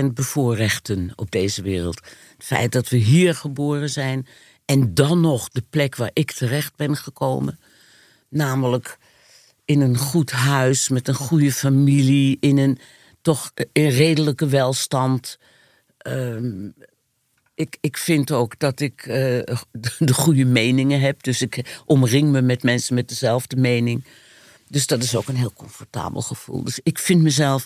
0,0001% 0.04 0.14
bevoorrechten 0.14 1.12
op 1.16 1.32
deze 1.32 1.62
wereld. 1.62 1.96
Het 2.38 2.46
feit 2.46 2.72
dat 2.72 2.90
we 2.90 2.98
hier 2.98 3.36
geboren 3.36 3.90
zijn 3.90 4.28
en 4.66 4.94
dan 4.94 5.22
nog 5.22 5.50
de 5.50 5.64
plek 5.70 5.96
waar 5.96 6.12
ik 6.14 6.32
terecht 6.32 6.76
ben 6.76 6.96
gekomen, 6.96 7.60
namelijk 8.30 8.98
in 9.66 9.82
een 9.82 9.98
goed 9.98 10.32
huis 10.32 10.90
met 10.90 11.08
een 11.08 11.14
goede 11.14 11.52
familie, 11.52 12.38
in 12.40 12.58
een 12.58 12.80
toch 13.22 13.52
in 13.72 13.90
redelijke 13.90 14.48
welstand. 14.48 15.40
Ehm, 15.98 16.70
ik, 17.60 17.78
ik 17.82 17.98
vind 17.98 18.32
ook 18.32 18.60
dat 18.60 18.80
ik 18.80 19.02
eh, 19.02 19.16
de, 19.72 19.96
de 20.00 20.14
goede 20.14 20.46
meningen 20.46 21.00
heb. 21.00 21.24
Dus 21.24 21.42
ik 21.42 21.82
omring 21.86 22.30
me 22.30 22.42
met 22.42 22.64
mensen 22.64 22.96
met 22.96 23.10
dezelfde 23.10 23.56
mening. 23.56 24.04
Dus 24.68 24.88
dat 24.88 25.04
is 25.04 25.16
ook 25.16 25.28
een 25.28 25.36
heel 25.36 25.54
comfortabel 25.54 26.22
gevoel. 26.22 26.64
Dus 26.64 26.80
ik 26.84 27.00
vind 27.00 27.22
mezelf 27.22 27.66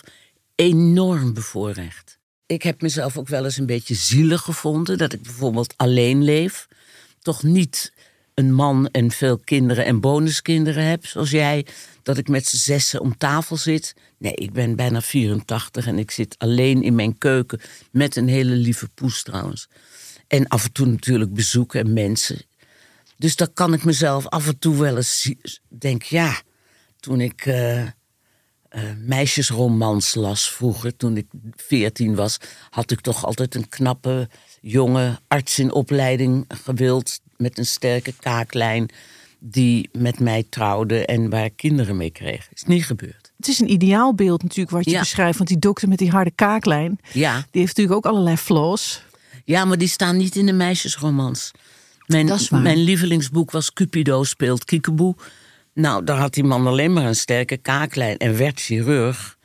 enorm 0.54 1.34
bevoorrecht. 1.34 2.18
Ik 2.46 2.62
heb 2.62 2.82
mezelf 2.82 3.16
ook 3.16 3.28
wel 3.28 3.44
eens 3.44 3.56
een 3.56 3.66
beetje 3.66 3.94
zielig 3.94 4.40
gevonden 4.40 4.98
dat 4.98 5.12
ik 5.12 5.22
bijvoorbeeld 5.22 5.74
alleen 5.76 6.24
leef. 6.24 6.68
Toch 7.22 7.42
niet 7.42 7.92
een 8.34 8.52
man 8.52 8.88
en 8.88 9.10
veel 9.10 9.38
kinderen 9.38 9.84
en 9.84 10.00
bonuskinderen 10.00 10.84
heb, 10.84 11.06
zoals 11.06 11.30
jij. 11.30 11.66
Dat 12.02 12.18
ik 12.18 12.28
met 12.28 12.46
z'n 12.46 12.56
zessen 12.56 13.00
om 13.00 13.16
tafel 13.16 13.56
zit. 13.56 13.94
Nee, 14.18 14.34
ik 14.34 14.52
ben 14.52 14.76
bijna 14.76 15.00
84 15.00 15.86
en 15.86 15.98
ik 15.98 16.10
zit 16.10 16.34
alleen 16.38 16.82
in 16.82 16.94
mijn 16.94 17.18
keuken 17.18 17.60
met 17.90 18.16
een 18.16 18.28
hele 18.28 18.54
lieve 18.54 18.88
poes 18.94 19.22
trouwens. 19.22 19.68
En 20.26 20.48
af 20.48 20.64
en 20.64 20.72
toe 20.72 20.86
natuurlijk 20.86 21.32
bezoeken 21.34 21.80
en 21.80 21.92
mensen. 21.92 22.42
Dus 23.16 23.36
dan 23.36 23.52
kan 23.52 23.72
ik 23.72 23.84
mezelf 23.84 24.26
af 24.28 24.46
en 24.46 24.58
toe 24.58 24.76
wel 24.76 24.96
eens 24.96 25.20
zie- 25.20 25.40
denk, 25.68 26.02
ja, 26.02 26.42
toen 27.00 27.20
ik 27.20 27.46
eh, 27.46 28.90
meisjesromans 28.98 30.14
las 30.14 30.50
vroeger, 30.52 30.96
toen 30.96 31.16
ik 31.16 31.26
14 31.56 32.14
was, 32.14 32.38
had 32.70 32.90
ik 32.90 33.00
toch 33.00 33.24
altijd 33.24 33.54
een 33.54 33.68
knappe 33.68 34.28
jonge 34.60 35.18
arts 35.28 35.58
in 35.58 35.72
opleiding 35.72 36.44
gewild 36.48 37.20
met 37.44 37.58
een 37.58 37.66
sterke 37.66 38.14
kaaklijn 38.20 38.88
die 39.38 39.88
met 39.92 40.20
mij 40.20 40.44
trouwde 40.48 41.06
en 41.06 41.30
waar 41.30 41.44
ik 41.44 41.56
kinderen 41.56 41.96
mee 41.96 42.10
kreeg. 42.10 42.48
Is 42.54 42.62
niet 42.64 42.84
gebeurd. 42.86 43.32
Het 43.36 43.48
is 43.48 43.60
een 43.60 43.70
ideaalbeeld 43.72 44.42
natuurlijk 44.42 44.70
wat 44.70 44.84
je 44.84 44.90
Ja. 44.90 44.98
beschrijft. 44.98 45.36
Want 45.38 45.48
die 45.48 45.58
dokter 45.58 45.88
met 45.88 45.98
die 45.98 46.10
harde 46.10 46.30
kaaklijn, 46.34 46.98
Ja, 47.12 47.34
die 47.34 47.60
heeft 47.60 47.76
natuurlijk 47.76 47.96
ook 48.06 48.12
allerlei 48.12 48.36
flaws. 48.36 49.02
ja 49.44 49.64
maar 49.64 49.78
die 49.78 49.88
staan 49.88 50.16
niet 50.16 50.36
in 50.36 50.46
de 50.46 50.52
meisjesromans. 50.52 51.50
Mijn, 52.06 52.26
Dat 52.26 52.40
is 52.40 52.48
waar. 52.48 52.60
mijn 52.60 52.78
lievelingsboek 52.78 53.50
was 53.50 53.72
Cupido 53.72 54.24
speelt 54.24 54.64
Kiekeboe. 54.64 55.14
Nou, 55.74 56.04
daar 56.04 56.16
had 56.18 56.34
die 56.34 56.44
man 56.44 56.66
alleen 56.66 56.92
maar 56.92 57.04
een 57.06 57.14
sterke 57.16 57.56
kaaklijn 57.56 58.16
en 58.18 58.36
werd 58.36 58.60
chirurg. 58.60 59.36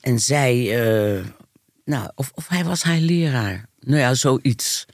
En 0.00 0.18
zij, 0.18 0.54
eh, 1.16 1.24
nou, 1.84 2.10
of, 2.14 2.30
of 2.34 2.48
hij 2.48 2.64
was 2.64 2.82
haar 2.82 2.98
leraar. 2.98 3.66
Nou 3.80 3.98
ja, 4.00 4.14
zoiets. 4.14 4.86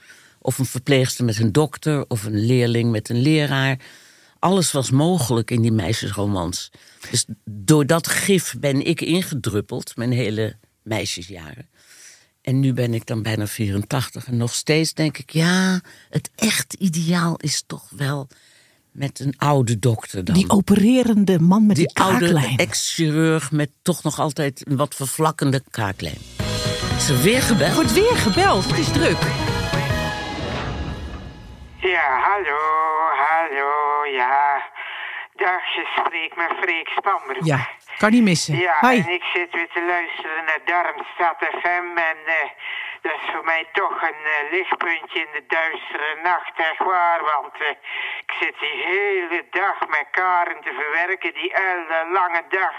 Of 0.47 0.59
een 0.59 0.67
verpleegster 0.67 1.25
met 1.25 1.39
een 1.39 1.53
dokter, 1.53 2.05
of 2.09 2.25
een 2.25 2.45
leerling 2.47 2.91
met 2.91 3.09
een 3.09 3.21
leraar. 3.21 3.79
Alles 4.39 4.73
was 4.73 4.91
mogelijk 4.91 5.51
in 5.51 5.63
die 5.63 5.73
meisjesromans. 5.73 6.71
Dus 7.11 7.25
door 7.45 7.87
dat 7.87 8.07
gif 8.07 8.55
ben 8.61 8.87
ik 8.87 9.01
ingedruppeld, 9.01 9.97
mijn 9.97 10.13
hele 10.13 10.57
meisjesjaren. 10.83 11.69
En 12.43 12.61
nu 12.61 12.73
ben 12.73 12.95
ik 12.95 13.07
dan 13.07 13.23
bijna 13.23 13.47
84 13.47 14.27
en 14.27 14.37
nog 14.37 14.55
steeds 14.55 14.93
denk 14.95 15.19
ik, 15.19 15.31
ja, 15.31 15.81
het 16.11 16.31
echt 16.35 16.73
ideaal 16.75 17.37
is 17.37 17.63
toch 17.67 17.89
wel 17.97 18.29
met 18.93 19.21
een 19.21 19.35
oude 19.37 19.79
dokter 19.79 20.25
dan. 20.25 20.35
Die 20.35 20.51
opererende 20.51 21.39
man 21.41 21.67
met 21.67 21.77
die, 21.77 21.87
Die 21.87 21.97
oude 21.97 22.19
kaaklijn. 22.19 22.57
ex-chirurg 22.57 23.51
met 23.51 23.71
toch 23.83 24.03
nog 24.03 24.19
altijd 24.19 24.63
een 24.69 24.77
wat 24.77 24.95
vervlakkende 24.95 25.63
kaaklijn. 25.71 26.19
Is 26.97 27.09
er 27.09 27.23
weer 27.23 27.43
gebeld? 27.43 27.75
Wordt 27.75 27.93
weer 27.93 28.17
gebeld, 28.17 28.67
het 28.67 28.79
is 28.79 28.93
druk. 28.93 29.44
Ja, 31.85 32.19
hallo, 32.19 32.61
hallo, 33.17 34.05
ja. 34.07 34.63
Dag, 35.35 35.65
je 35.75 35.85
spreekt 35.97 36.37
met 36.37 36.53
Freek 36.61 36.89
Spanbroek. 36.89 37.45
Ja, 37.45 37.69
kan 37.99 38.11
niet 38.11 38.23
missen. 38.23 38.57
Ja, 38.57 38.79
Hi. 38.81 39.01
en 39.01 39.09
ik 39.09 39.23
zit 39.35 39.51
weer 39.53 39.69
te 39.69 39.83
luisteren 39.83 40.45
naar 40.45 40.59
Darmstad 40.65 41.37
FM 41.61 41.97
en 42.11 42.19
eh, 42.27 42.51
dat 43.01 43.13
is 43.13 43.31
voor 43.33 43.45
mij 43.45 43.69
toch 43.73 44.03
een 44.03 44.23
eh, 44.25 44.51
lichtpuntje 44.51 45.19
in 45.21 45.33
de 45.33 45.45
duistere 45.47 46.21
nacht, 46.23 46.53
echt 46.57 46.79
waar. 46.79 47.21
Want 47.35 47.55
eh, 47.61 47.69
ik 48.27 48.33
zit 48.41 48.55
die 48.61 48.83
hele 48.87 49.45
dag 49.51 49.79
met 49.89 50.07
Karen 50.11 50.61
te 50.61 50.73
verwerken, 50.81 51.35
die 51.35 51.53
hele 51.55 52.11
lange 52.13 52.43
dag. 52.49 52.75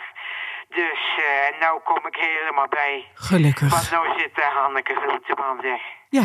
Dus 0.69 1.01
eh 1.17 1.59
nou 1.59 1.79
kom 1.83 2.07
ik 2.07 2.15
helemaal 2.15 2.67
bij. 2.67 3.07
Gelukkig. 3.13 3.69
Want 3.69 3.91
nou 3.91 4.19
zit 4.19 4.35
daar 4.35 4.51
Hanneke 4.51 4.95
Groenteman, 4.95 5.59
zeg. 5.61 5.81
Ja, 6.09 6.23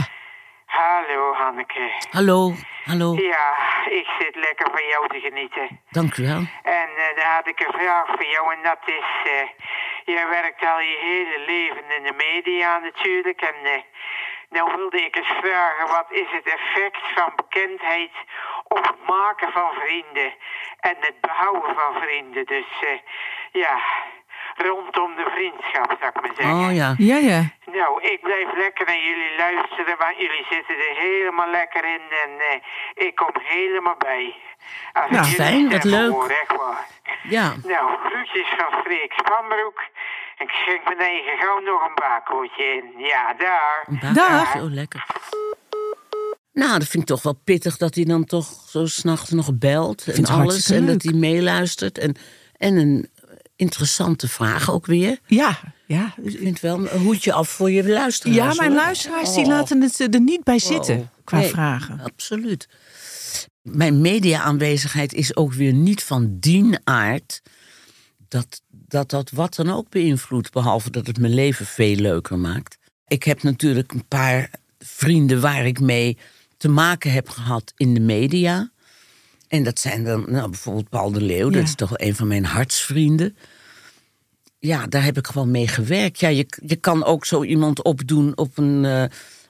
Hallo, 0.70 1.33
Hanneke. 1.35 1.90
Hallo, 2.11 2.52
hallo. 2.85 3.14
Ja, 3.14 3.54
ik 3.90 4.06
zit 4.18 4.35
lekker 4.37 4.70
van 4.70 4.87
jou 4.87 5.09
te 5.09 5.20
genieten. 5.20 5.80
Dank 5.90 6.16
u 6.16 6.26
wel. 6.26 6.42
En 6.62 6.88
eh, 6.96 7.16
dan 7.16 7.24
had 7.24 7.46
ik 7.46 7.61
een 7.61 7.72
vraag 7.72 8.06
voor 8.06 8.24
jou 8.24 8.54
en 8.54 8.62
dat 8.62 8.78
is... 8.85 9.11
eh 9.24 9.48
jij 10.04 10.28
werkt 10.28 10.64
al 10.66 10.80
je 10.80 10.98
hele 11.00 11.38
leven 11.46 11.96
in 11.96 12.02
de 12.02 12.12
media 12.16 12.78
natuurlijk 12.78 13.40
en... 13.40 13.54
eh 13.64 13.83
nou 14.50 14.76
wilde 14.76 15.04
ik 15.04 15.16
eens 15.16 15.33
vragen, 15.40 15.87
wat 15.88 16.06
is 16.11 16.30
het 16.30 16.46
effect 16.46 17.00
van 17.14 17.33
bekendheid 17.37 18.11
op 18.64 18.85
het 18.87 19.06
maken 19.06 19.52
van 19.52 19.70
vrienden 19.72 20.33
en 20.80 20.96
het 21.00 21.20
behouden 21.20 21.74
van 21.74 22.02
vrienden? 22.02 22.46
Dus 22.46 22.70
eh, 22.80 22.98
ja, 23.52 23.78
rondom 24.68 25.11
de 25.20 25.29
vriendschap, 25.35 25.88
zou 26.01 26.11
ik 26.14 26.20
maar 26.23 26.35
zeggen. 26.37 26.68
Oh 26.68 26.75
ja. 26.81 26.94
ja, 26.99 27.16
ja. 27.16 27.40
Nou, 27.79 28.03
ik 28.12 28.20
blijf 28.20 28.49
lekker 28.64 28.87
naar 28.87 29.03
jullie 29.09 29.35
luisteren, 29.38 29.94
want 29.99 30.16
jullie 30.25 30.46
zitten 30.51 30.77
er 30.87 30.94
helemaal 31.07 31.51
lekker 31.51 31.85
in 31.96 32.05
en 32.25 32.33
eh, 32.51 33.07
ik 33.07 33.14
kom 33.14 33.35
helemaal 33.57 33.99
bij. 33.99 34.35
Als 34.92 35.11
Nou, 35.11 35.25
fijn, 35.25 35.70
wat 35.70 35.85
leuk. 35.85 36.11
Hoor, 36.11 36.31
echt 36.42 36.57
waar. 36.57 36.87
Ja, 37.23 37.55
Nou, 37.73 37.85
groetjes 38.07 38.49
van 38.59 38.81
Freek 38.83 39.12
Spanbroek. 39.12 39.79
Ik 40.38 40.51
schenk 40.51 40.85
mijn 40.85 40.99
eigen 40.99 41.38
gauw 41.38 41.61
nog 41.61 41.87
een 41.87 41.94
bakootje 41.94 42.64
in. 42.64 43.05
Ja, 43.12 43.35
daar. 43.35 43.85
een 43.87 44.14
Dag. 44.14 44.44
bakootje. 44.44 44.61
Oh, 44.68 44.73
lekker. 44.75 45.05
Nou, 46.53 46.79
dat 46.79 46.88
vind 46.88 47.03
ik 47.03 47.09
toch 47.09 47.23
wel 47.23 47.40
pittig 47.44 47.77
dat 47.77 47.94
hij 47.94 48.05
dan 48.05 48.25
toch 48.25 48.46
zo 48.68 48.87
s'nachts 48.87 49.31
nog 49.31 49.59
belt 49.59 50.07
en 50.07 50.27
alles. 50.27 50.70
En 50.70 50.87
dat 50.87 51.03
hij 51.03 51.12
meeluistert. 51.12 51.99
En, 51.99 52.16
en 52.57 52.77
een 52.77 53.11
interessante 53.61 54.29
vraag 54.29 54.70
ook 54.70 54.87
weer. 54.87 55.18
Ja, 55.27 55.59
ja. 55.87 56.14
Ik 56.23 56.38
vind 56.38 56.61
wel 56.61 56.92
een 56.92 57.01
hoedje 57.01 57.33
af 57.33 57.49
voor 57.49 57.70
je 57.70 57.88
luisteraars. 57.88 58.37
Ja, 58.37 58.55
mijn 58.55 58.73
hoor. 58.73 58.81
luisteraars 58.81 59.35
die 59.35 59.44
Oh. 59.44 59.51
laten 59.51 59.83
het 59.83 60.14
er 60.14 60.20
niet 60.20 60.44
bij 60.44 60.59
zitten 60.59 60.96
Wow. 60.96 61.07
qua 61.25 61.38
Nee, 61.38 61.49
vragen. 61.49 62.01
Absoluut. 62.01 62.68
Mijn 63.62 64.01
media-aanwezigheid 64.01 65.12
is 65.14 65.37
ook 65.37 65.53
weer 65.53 65.73
niet 65.73 66.03
van 66.03 66.37
dien 66.38 66.79
aard 66.85 67.42
dat, 68.29 68.62
dat 68.70 69.11
dat 69.11 69.31
wat 69.31 69.55
dan 69.55 69.70
ook 69.70 69.88
beïnvloedt, 69.90 70.53
behalve 70.53 70.90
dat 70.90 71.07
het 71.07 71.18
mijn 71.18 71.35
leven 71.35 71.66
veel 71.66 71.96
leuker 71.96 72.38
maakt. 72.38 72.79
Ik 73.07 73.23
heb 73.23 73.42
natuurlijk 73.42 73.92
een 73.92 74.07
paar 74.09 74.51
vrienden 74.79 75.40
waar 75.40 75.66
ik 75.66 75.81
mee 75.81 76.18
te 76.57 76.68
maken 76.68 77.12
heb 77.12 77.29
gehad 77.29 77.73
in 77.77 77.94
de 77.94 78.01
media. 78.01 78.70
En 79.51 79.63
dat 79.63 79.79
zijn 79.79 80.05
dan 80.05 80.25
nou, 80.29 80.51
bijvoorbeeld 80.51 80.89
Paul 80.89 81.11
de 81.13 81.21
Leeuw, 81.23 81.51
Ja. 81.51 81.57
dat 81.57 81.63
is 81.65 81.75
toch 81.75 81.99
een 81.99 82.15
van 82.15 82.27
mijn 82.27 82.45
hartsvrienden. 82.45 83.37
Ja, 84.59 84.87
daar 84.87 85.05
heb 85.05 85.17
ik 85.19 85.27
gewoon 85.27 85.51
mee 85.51 85.69
gewerkt. 85.69 86.21
Ja, 86.21 86.29
je, 86.29 86.47
je 86.67 86.77
kan 86.77 87.05
ook 87.05 87.25
zo 87.27 87.45
iemand 87.45 87.83
opdoen 87.83 88.37
op 88.37 88.59
een, 88.59 88.85
eh, 88.85 89.05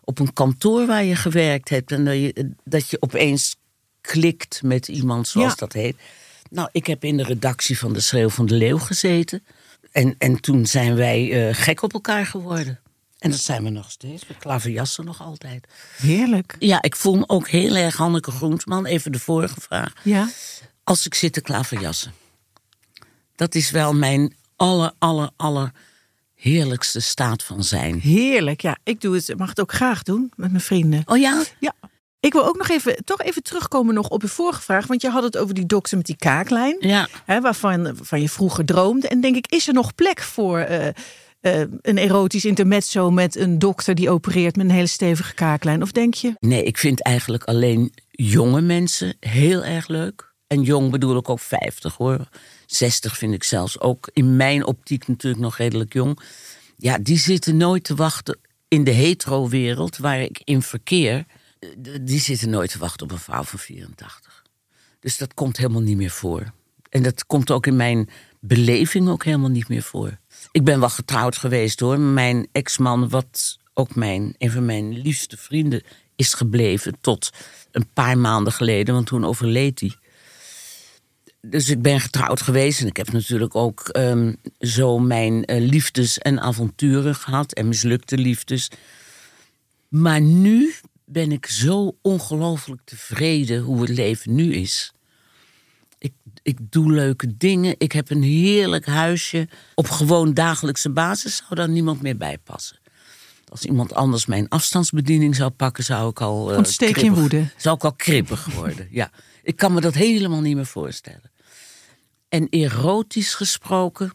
op 0.05 0.19
een 0.19 0.33
kantoor 0.33 0.87
waar 0.87 1.05
je 1.05 1.17
gewerkt 1.17 1.69
hebt. 1.69 1.93
En 1.93 2.05
dat 2.05 2.15
je, 2.15 2.51
dat 2.65 2.91
je 2.91 2.97
opeens 3.03 3.57
klikt 4.01 4.63
met 4.63 4.89
iemand, 4.89 5.29
zoals 5.29 5.49
Ja. 5.51 5.55
dat 5.59 5.73
heet. 5.73 5.97
Nou, 6.51 6.69
ik 6.73 6.87
heb 6.87 7.05
in 7.05 7.17
de 7.17 7.23
redactie 7.23 7.79
van 7.79 7.93
de 7.93 8.01
Schreeuw 8.01 8.29
van 8.29 8.47
de 8.47 8.55
Leeuw 8.55 8.79
gezeten. 8.79 9.43
En, 9.93 10.15
en 10.19 10.41
toen 10.41 10.67
zijn 10.67 10.95
wij 10.95 11.49
eh, 11.49 11.55
gek 11.55 11.83
op 11.83 11.93
elkaar 11.93 12.27
geworden. 12.27 12.79
En 13.20 13.30
dat 13.30 13.40
zijn 13.40 13.64
we 13.64 13.70
nog 13.70 13.90
steeds. 13.90 14.26
We 14.26 14.37
klaverjassen 14.37 15.04
nog 15.04 15.22
altijd. 15.22 15.66
Heerlijk. 15.96 16.56
Ja, 16.59 16.83
ik 16.83 16.96
voel 16.96 17.16
me 17.16 17.28
ook 17.28 17.48
heel 17.48 17.76
erg 17.76 17.96
Hanneke 17.96 18.30
Groentman. 18.30 18.87
Even 18.87 19.12
de 19.12 19.18
vorige 19.18 19.61
vraag. 19.61 19.92
Ja. 20.02 20.28
Als 20.85 21.06
ik 21.06 21.14
zit 21.14 21.33
te 21.33 21.40
klaverjassen. 21.40 22.12
Dat 23.35 23.54
is 23.54 23.70
wel 23.70 23.94
mijn 23.94 24.35
aller, 24.56 24.92
aller, 24.98 25.30
aller 25.37 25.72
heerlijkste 26.35 27.00
staat 27.00 27.42
van 27.42 27.64
zijn. 27.64 28.00
Heerlijk. 28.00 28.61
Ja, 28.61 28.78
ik 28.85 29.00
doe 29.00 29.14
het, 29.14 29.38
mag 29.38 29.48
het 29.48 29.61
ook 29.61 29.72
graag 29.72 30.02
doen 30.02 30.33
met 30.37 30.50
mijn 30.50 30.62
vrienden. 30.62 31.02
Oh 31.06 31.18
ja? 31.18 31.42
Ja. 31.61 31.74
Ik 32.20 32.33
wil 32.33 32.46
ook 32.46 32.56
nog 32.56 32.68
even, 32.68 33.04
toch 33.04 33.22
even 33.22 33.42
terugkomen 33.42 33.94
nog 33.94 34.09
op 34.09 34.22
je 34.22 34.28
vorige 34.28 34.61
vraag. 34.61 34.87
Want 34.87 35.02
je 35.02 35.11
had 35.11 35.22
het 35.22 35.37
over 35.37 35.54
die 35.54 35.66
dokter 35.66 35.96
met 35.96 36.06
die 36.06 36.16
kaaklijn. 36.16 36.76
Ja. 36.80 37.09
Hè, 37.24 37.40
waarvan, 37.40 37.83
waarvan 37.83 38.20
je 38.20 38.28
vroeger 38.28 38.64
droomde. 38.64 39.09
En 39.09 39.20
denk 39.20 39.37
ik, 39.37 39.46
is 39.46 39.68
er 39.68 39.74
nog 39.74 39.94
plek 39.94 40.20
voor 40.20 40.59
eh, 40.59 40.88
eh, 41.40 41.61
een 41.61 41.98
erotisch 41.98 42.44
intermezzo 42.44 43.11
met 43.11 43.37
een 43.37 43.59
dokter 43.59 43.94
die 43.94 44.11
opereert 44.11 44.57
met 44.57 44.66
een 44.66 44.72
hele 44.72 44.87
stevige 44.87 45.35
kaaklijn? 45.35 45.83
Of 45.83 45.92
denk 45.92 46.14
je? 46.14 46.35
Nee, 46.38 46.62
ik 46.64 46.79
vind 46.79 47.03
eigenlijk 47.03 47.44
alleen 47.44 47.92
jonge 48.11 48.61
mensen 48.61 49.16
heel 49.20 49.64
erg 49.64 49.88
leuk. 49.88 50.29
En 50.46 50.62
jong 50.62 50.90
bedoel 50.90 51.16
ik 51.16 51.29
ook 51.29 51.40
50 51.40 51.96
hoor. 51.96 52.29
60 52.66 53.16
vind 53.18 53.35
ik 53.35 53.44
zelfs 53.44 53.81
ook 53.81 54.11
in 54.12 54.37
mijn 54.37 54.66
optiek 54.66 55.09
natuurlijk 55.09 55.42
nog 55.42 55.57
redelijk 55.57 55.92
jong. 55.92 56.20
Ja, 56.76 56.98
die 56.98 57.18
zitten 57.18 57.57
nooit 57.57 57.85
te 57.85 57.94
wachten 57.94 58.38
in 58.68 58.85
de 58.85 58.90
hetero-wereld 58.90 59.96
waar 59.96 60.20
ik 60.20 60.40
in 60.44 60.62
verkeer. 60.62 61.24
eh, 61.59 61.68
Die 62.00 62.20
zitten 62.20 62.50
nooit 62.50 62.70
te 62.70 62.79
wachten 62.79 63.07
op 63.07 63.12
een 63.12 63.18
vrouw 63.18 63.42
van 63.42 63.59
84. 63.59 64.42
Dus 65.00 65.16
dat 65.18 65.35
komt 65.35 65.57
helemaal 65.57 65.81
niet 65.83 65.96
meer 65.96 66.11
voor. 66.11 66.53
En 66.90 67.03
dat 67.03 67.26
komt 67.26 67.50
ook 67.50 67.66
in 67.66 67.76
mijn 67.76 68.09
beleving 68.40 69.09
ook 69.09 69.24
helemaal 69.24 69.50
niet 69.50 69.68
meer 69.68 69.83
voor. 69.83 70.18
Ik 70.53 70.64
ben 70.64 70.81
wel 70.81 70.88
getrouwd 70.88 71.37
geweest 71.37 71.81
hoor. 71.81 71.98
Mijn 72.00 72.48
ex-man, 72.53 73.09
wat 73.09 73.59
ook 73.74 73.94
mijn, 73.94 74.35
een 74.38 74.50
van 74.50 74.64
mijn 74.64 75.00
liefste 75.00 75.37
vrienden 75.37 75.83
is 76.16 76.35
gebleven 76.35 76.94
tot 77.00 77.31
een 77.70 77.88
paar 77.92 78.18
maanden 78.18 78.53
geleden, 78.53 78.94
want 78.94 79.07
toen 79.07 79.24
overleed 79.24 79.81
hij. 79.81 79.94
dus 81.40 81.68
ik 81.68 81.83
ben 81.83 82.00
getrouwd 82.00 82.40
geweest 82.40 82.81
en 82.81 82.87
ik 82.87 82.96
heb 82.96 83.12
natuurlijk 83.12 83.55
ook 83.55 83.88
ehm, 83.88 84.35
zo 84.59 84.98
mijn 84.98 85.44
eh, 85.44 85.61
liefdes 85.61 86.18
en 86.18 86.40
avonturen 86.40 87.14
gehad 87.14 87.53
en 87.53 87.68
mislukte 87.68 88.18
liefdes. 88.18 88.70
Maar 89.88 90.20
nu 90.20 90.74
ben 91.05 91.33
ik 91.33 91.46
zo 91.46 91.96
ongelooflijk 92.03 92.81
tevreden 92.85 93.61
hoe 93.62 93.81
het 93.81 93.90
leven 93.90 94.35
nu 94.35 94.55
is. 94.55 94.92
Ik, 96.42 96.59
ik 96.59 96.70
doe 96.72 96.92
leuke 96.92 97.37
dingen. 97.37 97.74
Ik 97.79 97.92
heb 97.92 98.11
een 98.11 98.22
heerlijk 98.22 98.87
huisje. 98.87 99.48
Op 99.74 99.88
gewoon 99.88 100.35
dagelijkse 100.35 100.90
basis 100.90 101.37
zou 101.37 101.55
daar 101.55 101.68
niemand 101.68 102.03
meer 102.03 102.16
bij 102.16 102.38
passen. 102.38 102.79
Als 103.48 103.64
iemand 103.64 103.94
anders 103.94 104.26
mijn 104.26 104.48
afstandsbediening 104.48 105.37
zou 105.37 105.50
pakken, 105.50 105.85
zou 105.85 106.11
ik 106.11 106.20
al. 106.20 106.57
Ontsteek 106.57 106.88
je 106.88 106.94
in 106.94 107.00
kribbig- 107.00 107.20
woede. 107.20 107.48
Zou 107.57 107.76
ik 107.76 107.85
al 107.85 107.92
kribbig 107.92 108.44
worden. 108.55 108.88
ja, 108.90 109.11
ik 109.42 109.57
kan 109.57 109.72
me 109.74 109.81
dat 109.81 109.94
helemaal 109.94 110.40
niet 110.40 110.57
meer 110.57 110.66
voorstellen. 110.66 111.31
En 112.29 112.48
erotisch 112.48 113.35
gesproken. 113.35 114.12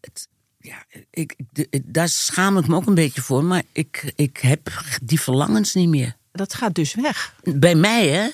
Het, 0.00 0.28
ja, 0.58 0.84
ik, 1.10 1.34
de- 1.52 1.82
daar 1.84 2.08
schaam 2.08 2.58
ik 2.58 2.66
me 2.66 2.74
ook 2.76 2.86
een 2.86 2.94
beetje 2.94 3.22
voor, 3.22 3.44
maar 3.44 3.62
ik, 3.72 4.12
ik 4.16 4.36
heb 4.36 4.70
die 5.02 5.20
verlangens 5.20 5.74
niet 5.74 5.88
meer. 5.88 6.16
Dat 6.32 6.54
gaat 6.54 6.74
dus 6.74 6.94
weg. 6.94 7.34
Bij 7.42 7.74
mij, 7.74 8.08
hè? 8.08 8.28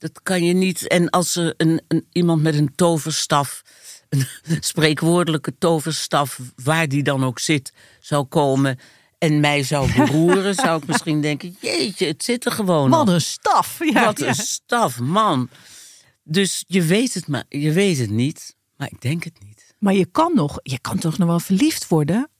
Dat 0.00 0.22
kan 0.22 0.44
je 0.44 0.52
niet. 0.54 0.86
En 0.86 1.10
als 1.10 1.36
er 1.36 1.54
een, 1.56 1.80
een, 1.88 2.06
iemand 2.12 2.42
met 2.42 2.54
een 2.54 2.74
toverstaf, 2.74 3.62
een 4.08 4.26
spreekwoordelijke 4.60 5.54
toverstaf, 5.58 6.40
waar 6.62 6.88
die 6.88 7.02
dan 7.02 7.24
ook 7.24 7.38
zit, 7.38 7.72
zou 8.00 8.24
komen 8.24 8.78
en 9.18 9.40
mij 9.40 9.62
zou 9.62 9.92
beroeren, 9.92 10.54
zou 10.54 10.82
ik 10.82 10.86
misschien 10.86 11.20
denken: 11.28 11.56
jeetje, 11.60 12.06
het 12.06 12.24
zit 12.24 12.44
er 12.44 12.52
gewoon. 12.52 12.90
Wat 12.90 13.08
een 13.08 13.20
staf. 13.20 13.78
Ja, 13.84 14.04
Wat 14.04 14.20
een 14.20 14.34
staf, 14.34 15.00
man. 15.00 15.48
Dus 16.24 16.64
je 16.66 16.82
weet 16.82 17.14
het, 17.14 17.26
maar 17.26 17.44
je 17.48 17.72
weet 17.72 17.98
het 17.98 18.10
niet, 18.10 18.56
maar 18.76 18.88
ik 18.90 19.00
denk 19.00 19.24
het 19.24 19.40
niet. 19.44 19.74
Maar 19.78 19.94
je 19.94 20.06
kan 20.06 20.34
nog, 20.34 20.58
je 20.62 20.78
kan 20.78 20.98
toch 20.98 21.18
nog 21.18 21.28
wel 21.28 21.40
verliefd 21.40 21.88
worden? 21.88 22.30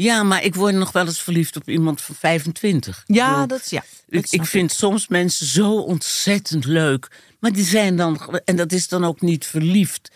Ja, 0.00 0.22
maar 0.22 0.44
ik 0.44 0.54
word 0.54 0.74
nog 0.74 0.92
wel 0.92 1.06
eens 1.06 1.22
verliefd 1.22 1.56
op 1.56 1.68
iemand 1.68 2.00
van 2.00 2.14
25. 2.14 3.04
Ja, 3.06 3.30
bedoel, 3.30 3.46
dat 3.46 3.60
is 3.60 3.70
ja. 3.70 3.84
Ik, 4.08 4.26
ik 4.30 4.44
vind 4.44 4.72
soms 4.72 5.08
mensen 5.08 5.46
zo 5.46 5.72
ontzettend 5.80 6.64
leuk. 6.64 7.10
Maar 7.40 7.52
die 7.52 7.64
zijn 7.64 7.96
dan. 7.96 8.40
En 8.44 8.56
dat 8.56 8.72
is 8.72 8.88
dan 8.88 9.04
ook 9.04 9.20
niet 9.20 9.46
verliefd. 9.46 10.10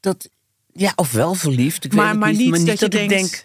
Dat. 0.00 0.28
Ja, 0.72 0.92
of 0.96 1.12
wel 1.12 1.34
verliefd. 1.34 1.84
Ik 1.84 1.92
Maar- 1.92 2.00
weet 2.04 2.10
het 2.12 2.20
maar 2.20 2.30
niet, 2.30 2.38
niet 2.38 2.50
maar 2.50 2.58
niet 2.58 2.68
dat 2.68 2.78
dat, 2.78 2.92
je 2.92 3.02
ik 3.02 3.08
denkt, 3.08 3.44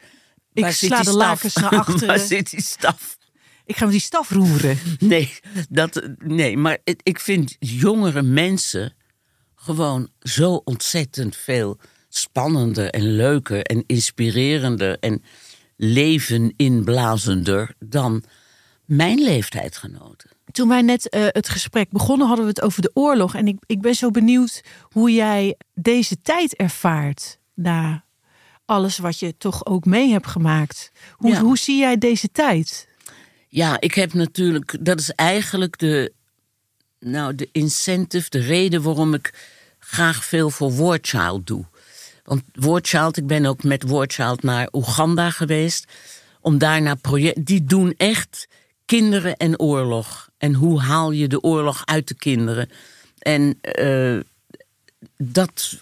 denk. 0.53 0.67
ik 0.67 0.73
sla 0.73 0.97
de 0.97 1.03
staf? 1.03 1.15
lakens 1.15 1.55
naar 1.55 1.69
achteren. 1.79 2.07
waar 2.07 2.19
zit 2.19 2.49
die 2.49 2.61
staf? 2.61 3.17
Ik 3.65 3.77
ga 3.77 3.83
met 3.83 3.93
die 3.93 4.01
staf 4.01 4.29
roeren. 4.29 4.77
Nee, 4.99 5.33
dat, 5.69 6.01
nee, 6.17 6.57
maar 6.57 6.77
het- 6.83 6.99
ik 7.03 7.19
vind 7.19 7.55
jongere 7.59 8.21
mensen 8.21 8.93
gewoon 9.55 10.09
zo 10.19 10.53
ontzettend 10.53 11.35
veel 11.35 11.79
spannender 12.09 12.89
en 12.89 13.15
leuker 13.15 13.61
en 13.63 13.83
inspirerender 13.87 14.97
en 14.99 15.23
leven 15.75 16.53
inblazender 16.57 17.73
dan 17.79 18.23
mijn 18.85 19.19
leeftijdgenoten. 19.19 20.29
Toen 20.51 20.67
wij 20.67 20.81
net 20.81 21.09
eh, 21.09 21.25
het 21.27 21.49
gesprek 21.49 21.89
begonnen, 21.89 22.27
hadden 22.27 22.45
we 22.45 22.51
het 22.51 22.61
over 22.61 22.81
de 22.81 22.91
oorlog. 22.93 23.35
En 23.35 23.47
ik, 23.47 23.57
ik 23.65 23.81
ben 23.81 23.95
zo 23.95 24.11
benieuwd 24.11 24.61
hoe 24.81 25.11
jij 25.13 25.57
deze 25.73 26.21
tijd 26.21 26.55
ervaart. 26.55 27.37
Na 27.53 28.03
alles 28.65 28.97
wat 28.97 29.19
je 29.19 29.37
toch 29.37 29.65
ook 29.65 29.85
mee 29.85 30.11
hebt 30.11 30.27
gemaakt. 30.27 30.91
Hoe, 31.15 31.31
Ja. 31.31 31.39
hoe 31.41 31.57
zie 31.57 31.77
jij 31.77 31.97
deze 31.97 32.31
tijd? 32.31 32.87
Ja, 33.47 33.79
ik 33.79 33.93
heb 33.93 34.13
natuurlijk, 34.13 34.77
dat 34.85 34.99
is 34.99 35.11
eigenlijk 35.11 35.77
de, 35.77 36.13
nou, 36.99 37.35
de 37.35 37.49
incentive, 37.51 38.29
de 38.29 38.39
reden 38.39 38.81
waarom 38.81 39.13
ik 39.13 39.33
graag 39.79 40.25
veel 40.25 40.49
voor 40.49 40.71
Wordchild 40.71 41.47
doe. 41.47 41.65
Want 42.23 42.43
Wordchild, 42.53 43.17
ik 43.17 43.27
ben 43.27 43.45
ook 43.45 43.63
met 43.63 43.83
Wordchild 43.83 44.43
naar 44.43 44.67
Oeganda 44.71 45.29
geweest. 45.29 45.85
Om 46.41 46.57
daar 46.57 46.81
naar 46.81 46.97
project, 46.97 47.45
die 47.45 47.63
doen 47.63 47.93
echt 47.97 48.47
kinderen 48.85 49.37
en 49.37 49.59
oorlog. 49.59 50.29
En 50.37 50.53
hoe 50.53 50.81
haal 50.81 51.11
je 51.11 51.27
de 51.27 51.41
oorlog 51.41 51.85
uit 51.85 52.07
de 52.07 52.15
kinderen? 52.15 52.69
En 53.19 53.57
eh, 53.61 54.19
dat, 55.17 55.77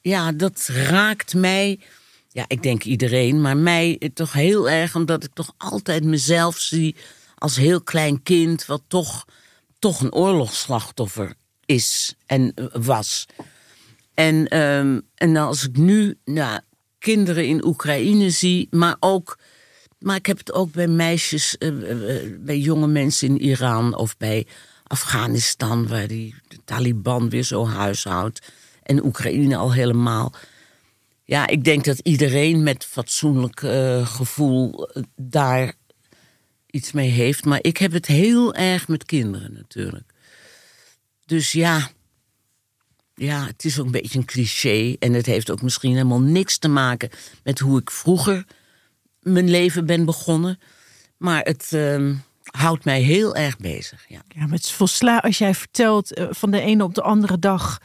ja, 0.00 0.32
dat 0.32 0.68
raakt 0.72 1.34
mij. 1.34 1.80
Ja, 2.28 2.44
ik 2.48 2.62
denk 2.62 2.84
iedereen, 2.84 3.40
maar 3.40 3.56
mij 3.56 4.10
toch 4.14 4.32
heel 4.32 4.70
erg, 4.70 4.94
omdat 4.94 5.24
ik 5.24 5.30
toch 5.34 5.54
altijd 5.56 6.04
mezelf 6.04 6.58
zie 6.58 6.96
als 7.38 7.56
heel 7.56 7.80
klein 7.80 8.22
kind, 8.22 8.66
wat 8.66 8.82
toch, 8.88 9.24
toch 9.78 10.00
een 10.00 10.12
oorlogsslachtoffer 10.12 11.34
is 11.64 12.14
en 12.26 12.52
eh, 12.54 12.64
was. 12.72 13.26
En, 14.22 14.48
ehm, 14.48 15.00
en 15.14 15.36
als 15.36 15.64
ik 15.64 15.76
nu 15.76 16.18
nou, 16.24 16.60
kinderen 16.98 17.46
in 17.46 17.64
Oekraïne 17.64 18.30
zie, 18.30 18.66
maar 18.70 18.96
ook. 19.00 19.38
Maar 19.98 20.16
ik 20.16 20.26
heb 20.26 20.38
het 20.38 20.52
ook 20.52 20.72
bij 20.72 20.88
meisjes, 20.88 21.58
eh, 21.58 21.68
eh, 21.68 22.16
eh, 22.16 22.40
bij 22.40 22.58
jonge 22.58 22.86
mensen 22.86 23.28
in 23.28 23.40
Iran 23.40 23.96
of 23.96 24.16
bij 24.16 24.46
Afghanistan, 24.86 25.88
waar 25.88 26.06
die 26.06 26.34
de 26.48 26.58
Taliban 26.64 27.28
weer 27.28 27.42
zo 27.42 27.66
huishoudt. 27.66 28.52
En 28.82 29.04
Oekraïne 29.04 29.56
al 29.56 29.72
helemaal. 29.72 30.32
Ja, 31.24 31.46
ik 31.46 31.64
denk 31.64 31.84
dat 31.84 31.98
iedereen 31.98 32.62
met 32.62 32.84
fatsoenlijk 32.84 33.60
gevoel 34.04 34.88
daar 35.16 35.74
iets 36.66 36.92
mee 36.92 37.10
heeft. 37.10 37.44
Maar 37.44 37.58
ik 37.62 37.76
heb 37.76 37.92
het 37.92 38.06
heel 38.06 38.54
erg 38.54 38.88
met 38.88 39.04
kinderen 39.04 39.52
natuurlijk. 39.52 40.12
Dus 41.26 41.52
ja, 41.52 41.90
ja, 43.14 43.46
het 43.46 43.64
is 43.64 43.78
ook 43.78 43.86
een 43.86 43.92
beetje 43.92 44.18
een 44.18 44.24
cliché. 44.24 44.96
En 44.98 45.12
het 45.12 45.26
heeft 45.26 45.50
ook 45.50 45.62
misschien 45.62 45.92
helemaal 45.92 46.20
niks 46.20 46.58
te 46.58 46.68
maken 46.68 47.10
met 47.44 47.58
hoe 47.58 47.80
ik 47.80 47.90
vroeger 47.90 48.44
mijn 49.20 49.50
leven 49.50 49.86
ben 49.86 50.04
begonnen. 50.04 50.58
Maar 51.16 51.42
het 51.42 51.68
ehm, 51.72 52.14
houdt 52.42 52.84
mij 52.84 53.00
heel 53.00 53.34
erg 53.36 53.56
bezig. 53.56 54.04
Ja. 54.08 54.22
Ja, 54.28 54.40
maar 54.40 54.56
het 54.56 54.64
is 54.64 54.72
volsla 54.72 55.18
als 55.18 55.38
jij 55.38 55.54
vertelt 55.54 56.14
eh, 56.14 56.26
van 56.30 56.50
de 56.50 56.60
ene 56.60 56.84
op 56.84 56.94
de 56.94 57.02
andere 57.02 57.38
dag. 57.38 57.78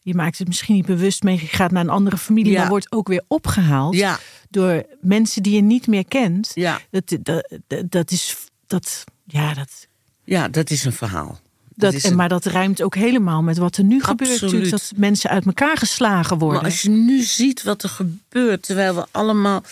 Je 0.00 0.14
maakt 0.14 0.38
het 0.38 0.46
misschien 0.48 0.74
niet 0.74 0.86
bewust 0.86 1.22
mee. 1.22 1.40
Je 1.40 1.46
gaat 1.46 1.70
naar 1.70 1.82
een 1.82 1.88
andere 1.90 2.18
familie, 2.18 2.52
Ja. 2.52 2.60
maar 2.60 2.68
wordt 2.68 2.92
ook 2.92 3.08
weer 3.08 3.24
opgehaald 3.28 3.94
Ja. 3.94 4.18
door 4.50 4.82
mensen 5.00 5.42
die 5.42 5.54
je 5.54 5.60
niet 5.62 5.86
meer 5.86 6.06
kent. 6.06 6.50
Ja. 6.54 6.80
Dat, 6.90 7.16
dat, 7.20 7.58
dat, 7.66 7.90
dat 7.90 8.10
is 8.10 8.36
dat. 8.66 9.04
Ja, 9.26 9.54
dat. 9.54 9.86
ja, 10.24 10.48
dat 10.48 10.70
is 10.70 10.84
een 10.84 10.92
verhaal. 10.92 11.40
Dat, 11.82 11.94
en, 11.94 12.16
maar 12.16 12.28
dat 12.28 12.44
ruimt 12.44 12.82
ook 12.82 12.94
helemaal 12.94 13.42
met 13.42 13.58
wat 13.58 13.76
er 13.76 13.84
nu 13.84 14.02
gebeurt. 14.02 14.40
Natuurlijk, 14.40 14.70
dat 14.70 14.92
mensen 14.96 15.30
uit 15.30 15.46
elkaar 15.46 15.76
geslagen 15.76 16.38
worden. 16.38 16.62
Maar 16.62 16.70
als 16.70 16.82
je 16.82 16.90
nu 16.90 17.22
ziet 17.22 17.62
wat 17.62 17.82
er 17.82 17.88
gebeurt, 17.88 18.62
terwijl 18.62 18.94
we 18.94 19.06
allemaal. 19.10 19.62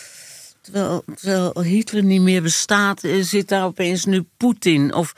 Terwijl, 0.60 1.04
terwijl 1.14 1.62
Hitler 1.62 2.02
niet 2.02 2.20
meer 2.20 2.42
bestaat, 2.42 3.04
eh, 3.04 3.22
zit 3.22 3.48
daar 3.48 3.64
opeens 3.64 4.04
nu 4.04 4.26
Poetin. 4.36 4.94
Of, 4.94 5.14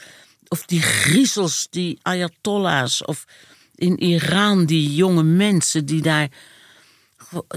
of 0.49 0.67
die 0.67 0.83
griezels, 0.83 1.67
die 1.71 1.99
Ayatollahs. 2.03 3.05
Of 3.05 3.25
in 3.75 3.99
Iran, 3.99 4.65
die 4.65 4.95
jonge 4.95 5.23
mensen 5.23 5.87
die 5.87 6.03
daar. 6.03 6.29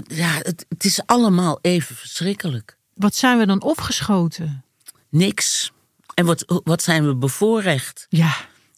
Ja, 0.06 0.34
het, 0.42 0.66
het 0.68 0.84
is 0.84 1.00
allemaal 1.06 1.58
even 1.62 1.96
verschrikkelijk. 1.96 2.76
Wat 2.94 3.14
zijn 3.14 3.38
we 3.38 3.46
dan 3.46 3.62
opgeschoten? 3.62 4.64
Niks. 5.08 5.72
En 6.14 6.26
wat, 6.26 6.60
wat 6.64 6.82
zijn 6.82 7.06
we 7.06 7.14
bevoorrecht? 7.14 8.06
Ja, 8.08 8.36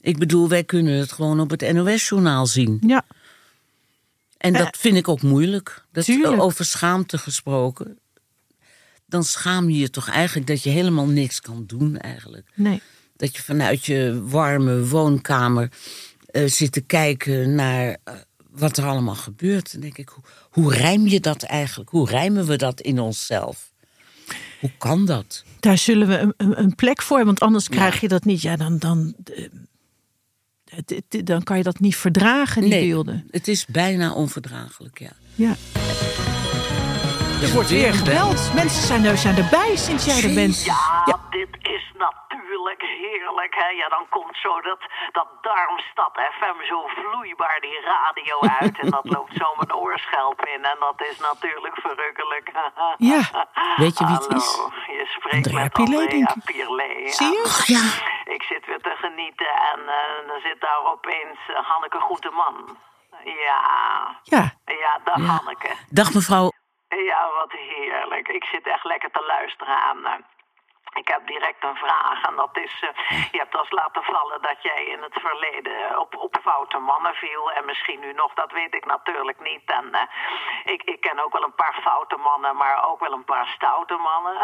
Ik 0.08 0.18
bedoel, 0.18 0.48
wij 0.48 0.64
kunnen 0.64 0.94
het 0.94 1.12
gewoon 1.12 1.40
op 1.40 1.50
het 1.50 1.72
NOS-journaal 1.72 2.46
zien. 2.46 2.78
ja. 2.86 3.04
En 4.38 4.52
dat 4.52 4.76
vind 4.78 4.96
ik 4.96 5.08
ook 5.08 5.22
moeilijk. 5.22 5.84
Dat, 5.92 6.04
Tuurlijk. 6.04 6.42
over 6.42 6.64
schaamte 6.64 7.18
gesproken. 7.18 7.98
Dan 9.06 9.24
schaam 9.24 9.70
je 9.70 9.78
je 9.78 9.90
toch 9.90 10.08
eigenlijk 10.08 10.46
dat 10.46 10.62
je 10.62 10.70
helemaal 10.70 11.06
niks 11.06 11.40
kan 11.40 11.64
doen 11.66 11.98
eigenlijk. 11.98 12.50
Nee. 12.54 12.82
Dat 13.16 13.36
je 13.36 13.42
vanuit 13.42 13.86
je 13.86 14.22
warme 14.24 14.86
woonkamer 14.86 15.70
eh, 16.26 16.46
zit 16.46 16.72
te 16.72 16.80
kijken 16.80 17.54
naar 17.54 17.96
eh, 18.04 18.14
wat 18.50 18.76
er 18.76 18.84
allemaal 18.84 19.14
gebeurt. 19.14 19.72
Dan 19.72 19.80
denk 19.80 19.98
ik, 19.98 20.08
hoe, 20.08 20.24
hoe 20.50 20.74
rijm 20.74 21.06
je 21.06 21.20
dat 21.20 21.42
eigenlijk? 21.42 21.90
Hoe 21.90 22.08
rijmen 22.08 22.46
we 22.46 22.56
dat 22.56 22.80
in 22.80 23.00
onszelf? 23.00 23.72
Hoe 24.60 24.72
kan 24.78 25.06
dat? 25.06 25.44
Daar 25.60 25.78
zullen 25.78 26.08
we 26.08 26.34
een, 26.36 26.60
een, 26.60 26.74
plek 26.74 27.02
voor, 27.02 27.24
want 27.24 27.40
anders 27.40 27.68
krijg 27.68 28.00
je 28.00 28.08
dat 28.08 28.24
niet. 28.24 28.42
Ja, 28.42 28.56
dan, 28.56 28.78
dan, 28.78 29.14
eh, 29.34 29.44
het- 30.74 31.02
het- 31.08 31.26
dan 31.26 31.42
kan 31.42 31.56
je 31.56 31.62
dat 31.62 31.78
niet 31.80 31.96
verdragen, 31.96 32.62
die 32.62 32.70
beelden. 32.70 33.28
het 33.30 33.48
is 33.48 33.66
bijna 33.66 34.12
onverdraaglijk, 34.12 34.98
ja. 34.98 35.10
Ja. 35.34 35.54
Er 37.42 37.52
wordt 37.52 37.68
weer 37.70 37.94
gebeld. 37.94 38.40
Mensen 38.54 38.82
zijn 38.90 39.04
er, 39.04 39.18
zijn 39.18 39.36
erbij 39.36 39.76
sinds 39.76 40.04
jij 40.04 40.22
er 40.28 40.34
bent. 40.34 40.64
Ja, 40.64 41.18
dit 41.30 41.48
is 41.74 41.84
natuurlijk 42.06 42.82
heerlijk. 43.02 43.54
Hè? 43.62 43.68
Ja, 43.82 43.88
dan 43.96 44.06
komt 44.10 44.36
zo 44.44 44.52
dat, 44.70 44.80
dat 45.18 45.28
Darmstad 45.46 46.14
FM 46.38 46.58
zo 46.70 46.78
vloeibaar 46.98 47.58
die 47.66 47.78
radio 47.92 48.36
uit. 48.60 48.78
en 48.82 48.90
dat 48.90 49.04
loopt 49.14 49.34
zo 49.42 49.46
mijn 49.60 49.74
oorschelp 49.84 50.38
in. 50.54 50.62
En 50.72 50.76
dat 50.86 50.98
is 51.10 51.16
natuurlijk 51.30 51.76
verrukkelijk. 51.86 52.46
Ja. 53.12 53.22
Weet 53.84 53.98
je 53.98 54.04
wie 54.06 54.14
het 54.14 54.26
Hallo, 54.28 54.40
is? 54.42 54.48
je 54.96 55.04
spreekt 55.16 55.46
Andrea 55.46 55.62
met 55.62 55.74
Andrea. 55.78 57.10
Zie 57.18 57.26
je? 57.36 57.42
Ach 57.46 57.66
ja, 57.66 57.82
Ik 58.36 58.42
zit 58.42 58.57
genieten 59.08 59.46
en 59.72 59.80
eh, 59.88 60.28
dan 60.28 60.40
zit 60.40 60.60
daar 60.60 60.84
opeens 60.84 61.38
eh, 61.48 61.56
Hanneke 61.70 62.00
Groenteman. 62.00 62.78
Ja, 63.24 63.60
Ja. 64.22 64.42
ja, 64.64 64.98
dag 65.04 65.16
Ja. 65.18 65.24
Hanneke. 65.24 65.70
Dag 65.90 66.14
mevrouw. 66.14 66.50
Ja, 66.88 67.28
wat 67.38 67.52
heerlijk. 67.52 68.28
Ik 68.28 68.44
zit 68.44 68.66
echt 68.66 68.84
lekker 68.84 69.10
te 69.10 69.24
luisteren 69.26 69.76
aan. 69.76 70.24
Ik 70.94 71.08
heb 71.08 71.26
direct 71.26 71.64
een 71.64 71.76
vraag 71.76 72.22
en 72.22 72.36
dat 72.36 72.56
is, 72.56 72.82
eh, 72.82 73.22
je 73.32 73.38
hebt 73.38 73.56
als 73.56 73.70
laten 73.70 74.02
vallen 74.02 74.42
dat 74.42 74.62
jij 74.62 74.84
in 74.84 75.02
het 75.02 75.18
verleden 75.20 76.00
op, 76.00 76.16
op 76.16 76.38
foute 76.42 76.78
mannen 76.78 77.14
viel 77.14 77.50
en 77.52 77.64
misschien 77.64 78.00
nu 78.00 78.12
nog, 78.12 78.34
dat 78.34 78.52
weet 78.52 78.74
ik 78.74 78.84
natuurlijk 78.86 79.40
niet. 79.40 79.62
En 79.70 79.92
eh, 79.94 80.02
ik, 80.72 80.82
ik 80.82 81.00
ken 81.00 81.18
ook 81.24 81.32
wel 81.32 81.42
een 81.44 81.54
paar 81.54 81.78
foute 81.82 82.16
mannen, 82.16 82.56
maar 82.56 82.84
ook 82.88 83.00
wel 83.00 83.12
een 83.12 83.24
paar 83.24 83.46
stoute 83.46 83.96
mannen. 83.96 84.36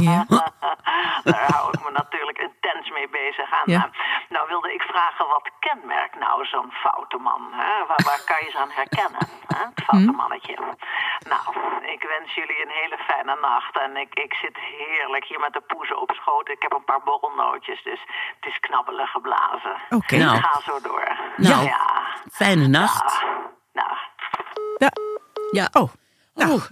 Ja. 0.00 0.24
Daar 1.24 1.52
hou 1.52 1.70
ik 1.72 1.84
me 1.84 1.90
natuurlijk 1.90 2.38
intens 2.38 2.90
mee 2.90 3.08
bezig. 3.08 3.50
Ja. 3.64 3.76
eh, 3.76 3.90
nou 4.28 4.48
wilde 4.48 4.72
ik 4.74 4.82
vragen, 4.82 5.28
wat 5.28 5.50
kenmerkt 5.58 6.18
nou 6.18 6.44
zo'n 6.46 6.72
foute 6.72 7.16
man? 7.18 7.48
Hè? 7.52 7.86
Waar, 7.86 8.02
waar 8.04 8.22
kan 8.26 8.44
je 8.44 8.50
ze 8.50 8.58
aan 8.58 8.70
herkennen? 8.70 9.28
Hè? 9.46 9.64
Het 9.64 9.84
foute 9.84 10.10
Hm. 10.10 10.16
mannetje. 10.16 10.56
Nou, 11.28 11.46
ik 11.94 12.02
wens 12.02 12.34
jullie 12.34 12.62
een 12.64 12.70
hele 12.80 12.98
fijne 12.98 13.36
nacht. 13.40 13.78
En 13.78 13.96
ik, 13.96 14.14
ik 14.14 14.34
zit 14.34 14.56
heerlijk 14.58 15.24
hier 15.32 15.40
met 15.46 15.52
de 15.52 15.62
poezen 15.72 16.00
op 16.04 16.10
schoot. 16.20 16.48
Ik 16.48 16.62
heb 16.66 16.72
een 16.72 16.84
paar 16.84 17.02
borrelnootjes, 17.04 17.80
dus 17.84 18.00
het 18.40 18.44
is 18.52 18.58
knabbelen 18.60 19.06
geblazen. 19.06 19.76
Oké. 19.90 20.16
Nou. 20.16 20.36
Ga 20.40 20.60
zo 20.68 20.74
door. 20.88 21.06
Nou. 21.36 21.64
Ja. 21.64 21.80
Fijne 22.32 22.66
nacht. 22.66 23.22
Nou, 23.72 23.92
Ja. 24.78 24.90
Ja. 25.58 25.68
Oh, 25.80 25.90
nou, 26.34 26.52
Oh, 26.52 26.62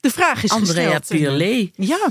de 0.00 0.10
vraag 0.10 0.42
is 0.42 0.50
Andrea 0.52 0.82
gesteld. 0.96 1.08
Pierlet. 1.08 1.70
Ja, 1.74 2.08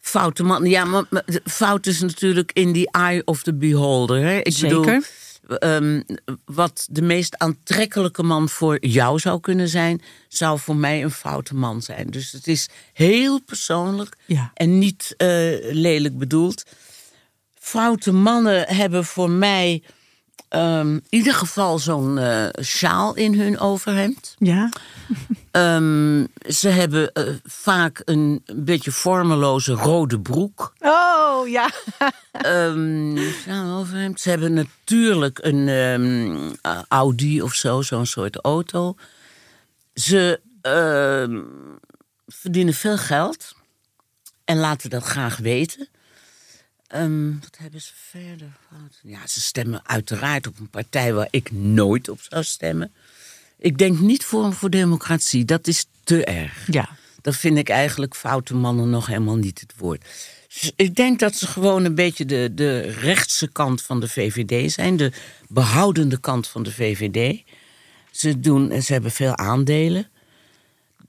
Foute 0.00 0.42
man. 0.44 0.64
Ja, 0.64 0.84
maar, 0.84 1.04
maar 1.10 1.22
de 1.26 1.40
fout 1.44 1.86
is 1.86 2.00
natuurlijk 2.00 2.50
in 2.52 2.72
the 2.72 2.88
eye 2.90 3.22
of 3.24 3.42
the 3.42 3.54
beholder. 3.54 4.22
Hè? 4.22 4.36
Ik 4.38 4.52
Zeker. 4.52 4.80
bedoel, 4.80 5.00
ehm, 5.48 6.02
wat 6.44 6.86
de 6.90 7.02
meest 7.02 7.38
aantrekkelijke 7.38 8.22
man 8.22 8.48
voor 8.48 8.86
jou 8.86 9.18
zou 9.18 9.40
kunnen 9.40 9.68
zijn, 9.68 10.02
zou 10.28 10.58
voor 10.58 10.76
mij 10.76 11.02
een 11.02 11.10
foute 11.10 11.54
man 11.54 11.82
zijn. 11.82 12.10
Dus 12.10 12.32
het 12.32 12.46
is 12.46 12.68
heel 12.92 13.40
persoonlijk 13.42 14.16
Ja. 14.26 14.50
en 14.54 14.78
niet 14.78 15.14
eh, 15.16 15.28
lelijk 15.60 16.18
bedoeld. 16.18 16.62
Foute 17.54 18.12
mannen 18.12 18.68
hebben 18.68 19.04
voor 19.04 19.30
mij 19.30 19.82
ehm, 20.48 20.94
in 20.94 21.02
ieder 21.08 21.34
geval 21.34 21.78
zo'n 21.78 22.18
eh, 22.18 22.48
sjaal 22.62 23.14
in 23.14 23.40
hun 23.40 23.58
overhemd. 23.58 24.34
ja. 24.38 24.68
Ehm, 25.50 26.26
ze 26.48 26.68
hebben 26.68 27.12
eh, 27.12 27.24
vaak 27.44 28.02
een, 28.04 28.42
beetje 28.54 28.92
vormeloze 28.92 29.72
rode 29.72 30.20
broek. 30.20 30.72
Oh, 30.80 31.48
ja. 31.48 31.70
Ehm, 32.32 33.18
overhemd. 33.76 34.20
Ze 34.20 34.28
hebben 34.28 34.52
natuurlijk 34.52 35.38
een 35.42 35.68
eh, 36.62 36.78
Audi 36.88 37.42
of 37.42 37.54
zo, 37.54 37.82
zo'n 37.82 38.06
soort 38.06 38.36
auto. 38.36 38.96
Ze 39.94 40.40
verdienen 42.26 42.74
veel 42.74 42.98
geld 42.98 43.54
en 44.44 44.56
laten 44.56 44.90
dat 44.90 45.04
graag 45.04 45.36
weten. 45.36 45.88
Ehm, 46.88 47.38
wat 47.40 47.56
hebben 47.58 47.80
ze 47.80 47.92
verder? 47.94 48.56
Ja, 49.02 49.26
ze 49.26 49.40
stemmen 49.40 49.80
uiteraard 49.86 50.46
op 50.46 50.58
een 50.58 50.70
partij 50.70 51.12
waar 51.12 51.28
ik 51.30 51.52
nooit 51.52 52.08
op 52.08 52.20
zou 52.28 52.44
stemmen. 52.44 52.92
Ik 53.58 53.78
denk 53.78 53.98
niet 53.98 54.24
voor 54.24 54.52
voor 54.52 54.70
democratie, 54.70 55.44
dat 55.44 55.66
is 55.66 55.86
te 56.04 56.24
erg. 56.24 56.66
Ja. 56.70 56.88
Dan 57.20 57.34
vind 57.34 57.58
ik 57.58 57.68
eigenlijk 57.68 58.14
foute 58.14 58.54
mannen 58.54 58.90
nog 58.90 59.06
helemaal 59.06 59.36
niet 59.36 59.60
het 59.60 59.72
woord. 59.76 60.04
Dus 60.60 60.72
ik 60.76 60.94
denk 60.94 61.18
dat 61.18 61.34
ze 61.34 61.46
gewoon 61.46 61.84
een 61.84 61.94
beetje 61.94 62.24
de, 62.24 62.50
de 62.54 62.80
rechtse 62.80 63.48
kant 63.48 63.82
van 63.82 64.00
de 64.00 64.08
VVD 64.08 64.72
zijn. 64.72 64.96
De 64.96 65.12
behoudende 65.48 66.20
kant 66.20 66.48
van 66.48 66.62
de 66.62 66.72
VVD. 66.72 67.42
Ze, 68.10 68.40
doen, 68.40 68.82
ze 68.82 68.92
hebben 68.92 69.10
veel 69.10 69.36
aandelen. 69.36 70.08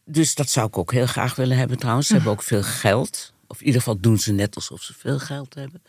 Dus 0.03 0.35
dat 0.35 0.49
zou 0.49 0.67
ik 0.67 0.77
ook 0.77 0.91
heel 0.91 1.05
graag 1.05 1.35
willen 1.35 1.57
hebben 1.57 1.77
trouwens. 1.77 2.07
Ze 2.07 2.13
hebben 2.13 2.31
ook 2.31 2.43
veel 2.43 2.63
geld. 2.63 3.33
Of 3.47 3.59
in 3.59 3.65
ieder 3.65 3.81
geval 3.81 3.99
doen 3.99 4.19
ze 4.19 4.31
net 4.31 4.55
alsof 4.55 4.81
ze 4.81 4.93
veel 4.97 5.19
geld 5.19 5.53
hebben. 5.53 5.81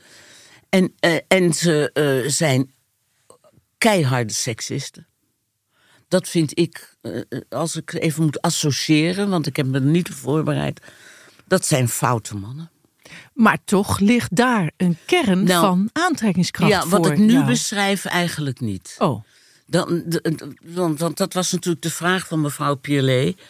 En, 0.68 0.92
eh, 1.00 1.16
en 1.28 1.54
ze 1.54 1.90
eh, 1.92 2.30
zijn 2.30 2.72
keiharde 3.78 4.32
seksisten. 4.32 5.06
Dat 6.08 6.28
vind 6.28 6.58
ik, 6.58 6.96
eh, 7.00 7.20
als 7.48 7.76
ik 7.76 7.92
even 7.92 8.22
moet 8.22 8.40
associëren, 8.40 9.30
want 9.30 9.46
ik 9.46 9.56
heb 9.56 9.66
me 9.66 9.74
er 9.74 9.84
niet 9.84 10.08
voorbereid. 10.08 10.80
Dat 11.46 11.66
zijn 11.66 11.88
foute 11.88 12.36
mannen. 12.36 12.70
Maar 13.34 13.58
toch 13.64 13.98
ligt 13.98 14.36
daar 14.36 14.70
een 14.76 14.98
kern 15.06 15.44
Nou, 15.44 15.60
van 15.60 15.90
aantrekkingskracht 15.92 16.70
ja, 16.72 16.86
wat 16.88 17.06
voor 17.06 17.12
ik 17.12 17.18
nu 17.18 17.32
jou. 17.32 17.46
beschrijf 17.46 18.04
eigenlijk 18.04 18.60
niet. 18.60 18.94
Oh, 18.98 19.24
Dan, 19.66 20.04
want, 20.64 20.98
want 21.00 21.16
dat 21.16 21.32
was 21.32 21.52
natuurlijk 21.52 21.82
de 21.82 21.90
vraag 21.90 22.26
van 22.26 22.40
mevrouw 22.40 22.74
Pierlet. 22.74 23.40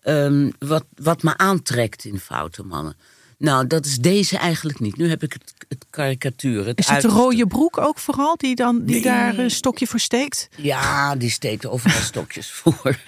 Ehm, 0.00 0.50
wat, 0.58 0.84
wat 0.94 1.22
me 1.22 1.36
aantrekt 1.36 2.04
in 2.04 2.18
foute 2.18 2.62
mannen. 2.62 2.96
Nou, 3.38 3.66
dat 3.66 3.86
is 3.86 3.96
deze 3.98 4.36
eigenlijk 4.38 4.80
niet. 4.80 4.96
Nu 4.96 5.08
heb 5.08 5.22
ik 5.22 5.32
het, 5.32 5.54
het 5.68 5.84
karikatuur. 5.90 6.66
Het 6.66 6.78
is 6.78 6.86
het 6.86 6.86
de 6.86 6.92
uiterste. 6.92 7.18
rode 7.20 7.46
broek 7.46 7.78
ook 7.78 7.98
vooral 7.98 8.36
die, 8.36 8.54
dan, 8.54 8.84
die 8.84 8.94
Nee. 8.94 9.02
daar 9.02 9.38
een 9.38 9.50
stokje 9.50 9.86
voor 9.86 10.00
steekt? 10.00 10.48
Ja, 10.56 11.16
die 11.16 11.30
steekt 11.30 11.66
overal 11.66 12.00
stokjes 12.12 12.50
voor. 12.50 12.98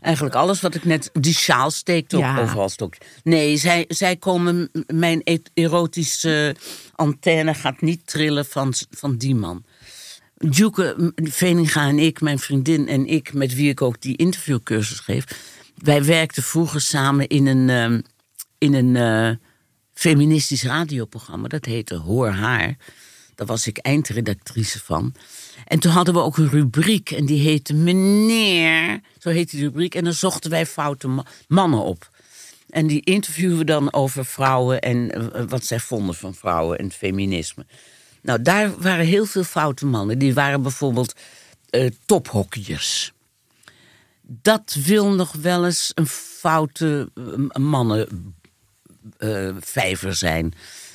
Eigenlijk 0.00 0.34
alles 0.34 0.60
wat 0.60 0.74
ik 0.74 0.84
net... 0.84 1.10
Die 1.12 1.34
sjaal 1.34 1.70
steekt 1.70 2.14
ook 2.14 2.20
Ja. 2.20 2.38
overal 2.40 2.68
stokjes. 2.68 3.06
Nee, 3.22 3.56
zij, 3.56 3.84
zij 3.88 4.16
komen... 4.16 4.70
Mijn 4.86 5.20
e- 5.24 5.38
erotische 5.54 6.56
antenne 6.94 7.54
gaat 7.54 7.80
niet 7.80 8.06
trillen 8.06 8.46
van, 8.46 8.72
van 8.90 9.16
die 9.16 9.34
man. 9.34 9.64
Duke 10.36 11.12
Veninga 11.16 11.88
en 11.88 11.98
ik, 11.98 12.20
mijn 12.20 12.38
vriendin 12.38 12.88
en 12.88 13.06
ik... 13.06 13.32
met 13.32 13.54
wie 13.54 13.70
ik 13.70 13.82
ook 13.82 14.00
die 14.00 14.16
interviewcursus 14.16 14.98
geef... 14.98 15.24
wij 15.74 16.04
werkten 16.04 16.42
vroeger 16.42 16.80
samen 16.80 17.26
in 17.28 17.46
een, 17.46 17.68
ehm, 17.70 18.00
in 18.58 18.74
een 18.74 18.96
eh, 18.96 19.36
feministisch 19.98 20.62
radioprogramma. 20.62 21.48
Dat 21.48 21.64
heette 21.64 21.94
Hoor 21.94 22.28
Haar. 22.30 22.76
Daar 23.34 23.46
was 23.46 23.66
ik 23.66 23.78
eindredactrice 23.78 24.80
van. 24.84 25.14
En 25.66 25.78
toen 25.78 25.92
hadden 25.92 26.14
we 26.14 26.20
ook 26.20 26.36
een 26.36 26.48
rubriek 26.48 27.10
en 27.10 27.26
die 27.26 27.40
heette 27.40 27.74
Meneer. 27.74 29.00
Zo 29.18 29.28
heette 29.30 29.56
die 29.56 29.64
rubriek. 29.64 29.94
En 29.94 30.04
dan 30.04 30.12
zochten 30.12 30.50
wij 30.50 30.66
foute 30.66 31.08
ma- 31.08 31.24
mannen 31.48 31.82
op. 31.82 32.10
En 32.70 32.86
die 32.86 33.00
interviewen 33.04 33.58
we 33.58 33.64
dan 33.64 33.92
over 33.92 34.24
vrouwen 34.24 34.80
en 34.80 35.10
eh, 35.10 35.42
wat 35.48 35.64
zij 35.64 35.80
vonden 35.80 36.14
van 36.14 36.34
vrouwen 36.34 36.78
en 36.78 36.90
feminisme. 36.90 37.66
Nou, 38.22 38.42
daar 38.42 38.80
waren 38.80 39.06
heel 39.06 39.26
veel 39.26 39.44
foute 39.44 39.86
mannen. 39.86 40.18
Die 40.18 40.34
waren 40.34 40.62
bijvoorbeeld 40.62 41.14
eh 41.70 41.90
tophockeyers. 42.06 43.12
Dat 44.22 44.76
wil 44.84 45.10
nog 45.10 45.32
wel 45.32 45.64
eens 45.64 45.92
een 45.94 46.06
foute 46.06 47.10
eh, 47.14 47.22
mannenvijver 49.18 50.14
zijn. 50.14 50.54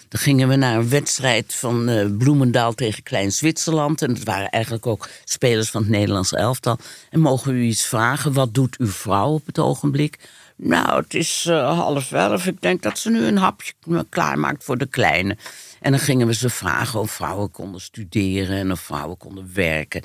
Dan 0.10 0.22
gingen 0.22 0.48
we 0.48 0.56
naar 0.56 0.78
een 0.78 0.90
wedstrijd 0.90 1.54
van 1.54 1.90
eh, 1.90 2.06
Bloemendaal 2.18 2.74
tegen 2.74 3.04
Klein 3.04 3.32
Zwitserland. 3.32 4.02
En 4.02 4.10
het 4.10 4.24
waren 4.24 4.50
eigenlijk 4.50 4.88
ook 4.88 5.10
spelers 5.24 5.70
van 5.70 5.82
het 5.82 5.92
Nederlandse 5.92 6.38
elftal. 6.38 6.78
En 7.10 7.20
mogen 7.20 7.56
u 7.56 7.62
iets 7.62 7.86
vragen? 7.86 8.34
Wat 8.34 8.54
doet 8.54 8.78
uw 8.78 8.88
vrouw 8.88 9.34
op 9.34 9.46
het 9.46 9.60
ogenblik? 9.60 10.18
Nou, 10.56 11.02
het 11.02 11.14
is 11.14 11.46
eh, 11.46 11.80
half 11.80 12.12
elf. 12.12 12.46
Ik 12.46 12.62
denk 12.62 12.82
dat 12.82 13.00
ze 13.00 13.10
nu 13.10 13.26
een 13.26 13.38
hapje 13.38 13.74
klaarmaakt 14.10 14.64
voor 14.64 14.78
de 14.78 14.88
kleine. 14.88 15.38
En 15.82 15.92
dan 15.92 16.00
gingen 16.00 16.28
we 16.28 16.34
ze 16.34 16.50
vragen 16.50 17.00
of 17.00 17.12
vrouwen 17.12 17.52
konden 17.52 17.82
studeren 17.82 18.58
en 18.58 18.72
of 18.72 18.80
vrouwen 18.80 19.18
konden 19.18 19.50
werken. 19.54 20.04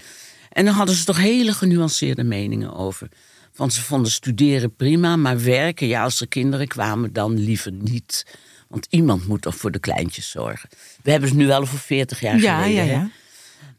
En 0.52 0.64
dan 0.64 0.74
hadden 0.74 0.94
ze 0.94 1.04
toch 1.04 1.16
hele 1.16 1.52
genuanceerde 1.52 2.24
meningen 2.24 2.74
over. 2.74 3.08
Want 3.58 3.72
ze 3.72 3.82
vonden 3.82 4.12
studeren 4.12 4.74
prima, 4.74 5.16
maar 5.16 5.42
werken, 5.42 5.86
ja, 5.86 6.02
als 6.02 6.20
er 6.20 6.28
kinderen 6.28 6.68
kwamen, 6.68 7.12
dan 7.12 7.38
liever 7.38 7.72
niet. 7.72 8.26
Want 8.68 8.86
iemand 8.90 9.26
moet 9.26 9.42
toch 9.42 9.56
voor 9.56 9.70
de 9.70 9.78
kleintjes 9.78 10.30
zorgen. 10.30 10.68
We 11.02 11.10
hebben 11.10 11.28
ze 11.28 11.34
nu 11.34 11.46
wel 11.46 11.66
voor 11.66 11.78
40 11.78 12.20
jaar 12.20 12.38
Ja, 12.40 12.62
geleden. 12.62 12.84
ja, 12.84 12.90
hè? 12.92 13.00
ja. 13.00 13.10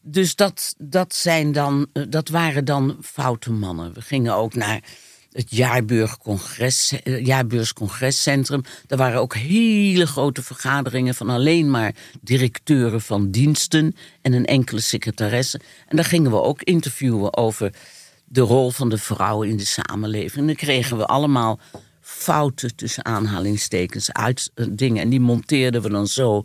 Dus 0.01 0.35
dat, 0.35 0.75
dat, 0.77 1.15
zijn 1.15 1.51
dan, 1.51 1.87
eh, 1.93 2.03
dat 2.09 2.29
waren 2.29 2.65
dan 2.65 2.97
foute 3.01 3.51
mannen. 3.51 3.93
We 3.93 4.01
gingen 4.01 4.33
ook 4.35 4.53
naar 4.53 4.81
het 5.31 5.51
eh, 5.51 7.25
Jaarbeurs 7.25 7.73
Congrescentrum. 7.73 8.61
Daar 8.87 8.97
waren 8.97 9.21
ook 9.21 9.35
hele 9.35 10.07
grote 10.07 10.43
vergaderingen 10.43 11.15
van 11.15 11.29
alleen 11.29 11.69
maar 11.69 11.95
directeuren 12.21 13.01
van 13.01 13.31
diensten 13.31 13.95
en 14.21 14.33
een 14.33 14.45
enkele 14.45 14.81
secretaresse. 14.81 15.59
En 15.87 15.95
daar 15.95 16.05
gingen 16.05 16.31
we 16.31 16.41
ook 16.41 16.63
interviewen 16.63 17.37
over 17.37 17.71
de 18.29 18.41
rol 18.41 18.71
van 18.71 18.89
de 18.89 18.97
vrouw 18.97 19.41
in 19.43 19.57
de 19.57 19.65
samenleving. 19.65 20.35
En 20.35 20.45
dan 20.45 20.55
kregen 20.55 20.97
we 20.97 21.05
allemaal 21.05 21.59
fouten 22.01 22.75
tussen 22.75 23.05
aanhalingstekens 23.05 24.11
uit 24.13 24.51
eh, 24.55 24.65
dingen. 24.69 25.01
En 25.01 25.09
die 25.09 25.19
monteerden 25.19 25.81
we 25.81 25.89
dan 25.89 26.07
zo 26.07 26.43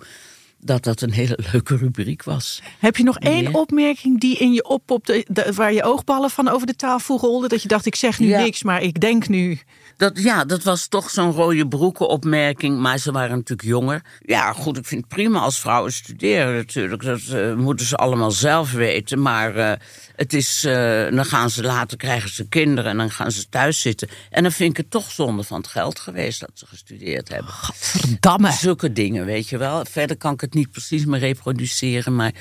dat 0.59 0.83
dat 0.85 1.01
een 1.01 1.13
hele 1.13 1.39
leuke 1.53 1.77
rubriek 1.77 2.23
was. 2.23 2.63
Heb 2.79 2.97
je 2.97 3.03
nog 3.05 3.19
één 3.19 3.43
Ja. 3.43 3.51
opmerking 3.51 4.21
die 4.21 4.37
in 4.37 4.53
je 4.53 4.65
oppopte, 4.69 5.27
waar 5.55 5.73
je 5.73 5.83
oogballen 5.83 6.31
van 6.31 6.49
over 6.49 6.67
de 6.67 6.77
tafel 6.77 7.19
rolden? 7.19 7.49
Dat 7.49 7.63
je 7.63 7.69
dacht, 7.69 7.87
ik 7.87 7.95
zeg 7.95 8.19
nu 8.19 8.27
Ja. 8.29 8.43
niks, 8.43 8.63
maar 8.63 8.83
ik 8.83 9.01
denk 9.01 9.29
nu. 9.29 9.59
Dat, 9.97 10.23
ja, 10.23 10.45
dat 10.45 10.63
was 10.63 10.87
toch 10.87 11.11
zo'n 11.11 11.33
rode 11.33 11.69
broekenopmerking, 11.69 12.79
maar 12.79 12.99
ze 12.99 13.13
waren 13.13 13.37
natuurlijk 13.37 13.69
jonger. 13.69 14.03
Ja, 14.21 14.53
goed, 14.53 14.77
ik 14.77 14.85
vind 14.87 15.01
het 15.01 15.15
prima 15.15 15.39
als 15.39 15.61
vrouwen 15.61 15.93
studeren 15.93 16.55
natuurlijk. 16.55 17.03
Dat 17.03 17.21
eh, 17.21 17.55
moeten 17.55 17.87
ze 17.87 17.97
allemaal 17.97 18.31
zelf 18.31 18.73
weten. 18.73 19.23
Maar 19.23 19.57
eh, 19.57 19.73
Het 20.17 20.33
is, 20.33 20.65
eh, 20.65 21.11
dan 21.11 21.25
gaan 21.25 21.51
ze 21.51 21.63
later 21.63 21.97
krijgen 21.97 22.31
ze 22.31 22.49
kinderen 22.49 22.91
en 22.91 22.97
dan 22.97 23.11
gaan 23.11 23.33
ze 23.33 23.49
thuis 23.49 23.81
zitten. 23.81 24.09
En 24.31 24.43
dan 24.43 24.53
vind 24.53 24.71
ik 24.71 24.77
het 24.77 24.91
toch 24.91 25.11
zonde 25.11 25.43
van 25.43 25.57
het 25.57 25.67
geld 25.67 25.99
geweest 25.99 26.41
dat 26.41 26.51
ze 26.55 26.67
gestudeerd 26.67 27.29
hebben. 27.29 27.53
Verdamme. 27.73 28.53
Zulke 28.53 28.93
dingen, 28.93 29.25
weet 29.27 29.49
je 29.49 29.59
wel. 29.59 29.85
Verder 29.85 30.17
kan 30.17 30.33
ik 30.33 30.41
het 30.41 30.55
niet 30.55 30.71
precies 30.71 31.05
meer 31.05 31.21
reproduceren, 31.21 32.17
maar 32.17 32.33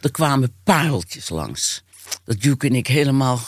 er 0.00 0.10
kwamen 0.10 0.54
pareltjes 0.64 1.28
langs. 1.28 1.82
Dat 2.24 2.40
Duke 2.40 2.66
en 2.68 2.74
ik 2.74 2.86
helemaal 2.86 3.40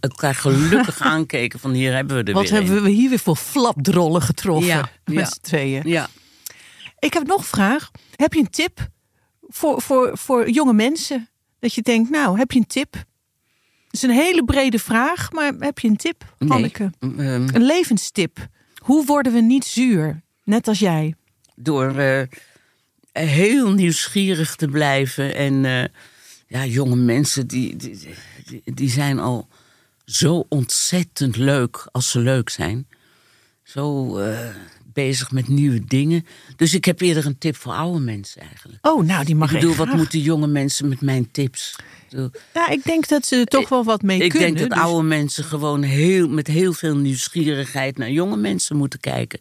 elkaar 0.00 0.34
gelukkig 0.34 1.00
aankeken 1.14 1.58
van 1.60 1.72
hier 1.72 1.94
hebben 1.94 2.16
we 2.16 2.22
er 2.22 2.32
Wat 2.32 2.48
weer 2.50 2.52
hebben 2.62 2.82
we 2.82 2.90
hier 2.90 3.08
weer 3.08 3.18
voor 3.18 3.36
flapdrollen 3.36 4.22
getroffen 4.22 4.66
Ja, 4.66 4.80
met 5.04 5.14
ja. 5.14 5.24
z'n 5.24 5.40
tweeën. 5.40 5.82
Ja, 5.84 6.08
Ik 6.98 7.12
heb 7.12 7.26
nog 7.26 7.38
een 7.38 7.44
vraag. 7.44 7.90
Heb 8.16 8.32
je 8.32 8.40
een 8.40 8.50
tip 8.50 8.88
voor, 9.48 9.82
voor, 9.82 10.18
voor 10.18 10.50
jonge 10.50 10.72
mensen? 10.72 11.28
Dat 11.60 11.74
je 11.74 11.82
denkt, 11.82 12.10
nou, 12.10 12.38
heb 12.38 12.50
je 12.52 12.58
een 12.58 12.66
tip? 12.66 12.94
Het 12.94 13.96
is 13.96 14.02
een 14.02 14.10
hele 14.10 14.44
brede 14.44 14.78
vraag, 14.78 15.32
maar 15.32 15.52
heb 15.58 15.78
je 15.78 15.88
een 15.88 15.96
tip, 15.96 16.34
nee. 16.38 16.48
Hanneke? 16.48 16.90
Ehm, 17.00 17.14
Een 17.54 17.62
levenstip. 17.62 18.46
Hoe 18.78 19.04
worden 19.06 19.32
we 19.32 19.40
niet 19.40 19.64
zuur? 19.64 20.22
Net 20.44 20.68
als 20.68 20.78
jij. 20.78 21.14
door 21.54 21.96
eh, 21.98 22.22
heel 23.12 23.72
nieuwsgierig 23.72 24.56
te 24.56 24.68
blijven. 24.68 25.34
En 25.34 25.64
eh, 25.64 25.84
ja, 26.48 26.64
jonge 26.66 26.96
mensen 26.96 27.46
die, 27.46 27.76
die, 27.76 27.98
die, 28.64 28.90
zijn 28.90 29.18
al 29.18 29.48
zo 30.04 30.46
ontzettend 30.48 31.36
leuk 31.36 31.88
als 31.92 32.10
ze 32.10 32.18
leuk 32.18 32.50
zijn. 32.50 32.86
Zo 33.62 34.16
eh, 34.18 34.48
bezig 34.92 35.30
met 35.30 35.48
nieuwe 35.48 35.84
dingen. 35.84 36.26
Dus 36.56 36.74
ik 36.74 36.84
heb 36.84 37.00
eerder 37.00 37.26
een 37.26 37.38
tip 37.38 37.56
voor 37.56 37.72
oude 37.72 37.98
mensen 38.00 38.42
eigenlijk. 38.42 38.86
Oh, 38.86 39.04
nou, 39.04 39.24
die 39.24 39.34
mag 39.34 39.52
ik 39.52 39.60
bedoel, 39.60 39.74
wat 39.74 39.92
moeten 39.92 40.20
jonge 40.20 40.46
mensen 40.46 40.88
met 40.88 41.00
mijn 41.00 41.30
tips? 41.30 41.76
Ik 42.10 42.42
Ja, 42.54 42.68
ik 42.68 42.84
denk 42.84 43.08
dat 43.08 43.26
ze 43.26 43.36
er 43.36 43.46
toch 43.46 43.68
wel 43.68 43.84
wat 43.84 44.02
mee 44.02 44.18
ik 44.18 44.30
kunnen. 44.30 44.48
denk 44.48 44.58
dat 44.58 44.78
dus- 44.78 44.86
oude 44.86 45.06
mensen 45.08 45.44
gewoon 45.44 45.82
heel, 45.82 46.28
met 46.28 46.46
heel 46.46 46.72
veel 46.72 46.96
nieuwsgierigheid 46.96 47.98
naar 47.98 48.10
jonge 48.10 48.36
mensen 48.36 48.76
moeten 48.76 49.00
kijken. 49.00 49.40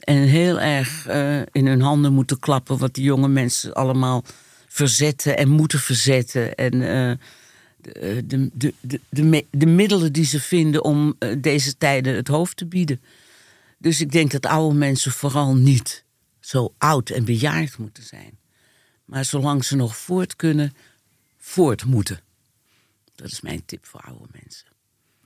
En 0.00 0.16
heel 0.16 0.60
erg 0.60 1.06
eh, 1.06 1.40
in 1.52 1.66
hun 1.66 1.80
handen 1.80 2.12
moeten 2.12 2.38
klappen 2.38 2.78
wat 2.78 2.94
die 2.94 3.04
jonge 3.04 3.28
mensen 3.28 3.72
allemaal 3.72 4.24
verzetten 4.74 5.36
en 5.36 5.48
moeten 5.48 5.78
verzetten. 5.78 6.54
En 6.54 6.72
eh, 6.72 7.16
de, 7.80 8.26
de, 8.26 8.50
de, 8.52 8.74
de, 8.80 9.00
de, 9.08 9.22
me- 9.22 9.46
de 9.50 9.66
middelen 9.66 10.12
die 10.12 10.24
ze 10.24 10.40
vinden 10.40 10.84
om 10.84 11.14
eh, 11.18 11.36
deze 11.38 11.76
tijden 11.76 12.14
het 12.14 12.28
hoofd 12.28 12.56
te 12.56 12.66
bieden. 12.66 13.00
Dus 13.78 14.00
ik 14.00 14.12
denk 14.12 14.30
dat 14.30 14.46
oude 14.46 14.74
mensen 14.78 15.12
vooral 15.12 15.54
niet 15.56 16.04
zo 16.40 16.74
oud 16.78 17.10
en 17.10 17.24
bejaard 17.24 17.78
moeten 17.78 18.02
zijn. 18.02 18.38
Maar 19.04 19.24
zolang 19.24 19.64
ze 19.64 19.76
nog 19.76 19.96
voort 19.96 20.36
kunnen, 20.36 20.72
voort 21.38 21.84
moeten. 21.84 22.20
Dat 23.14 23.30
is 23.30 23.40
mijn 23.40 23.64
tip 23.64 23.86
voor 23.86 24.00
oude 24.00 24.26
mensen. 24.42 24.66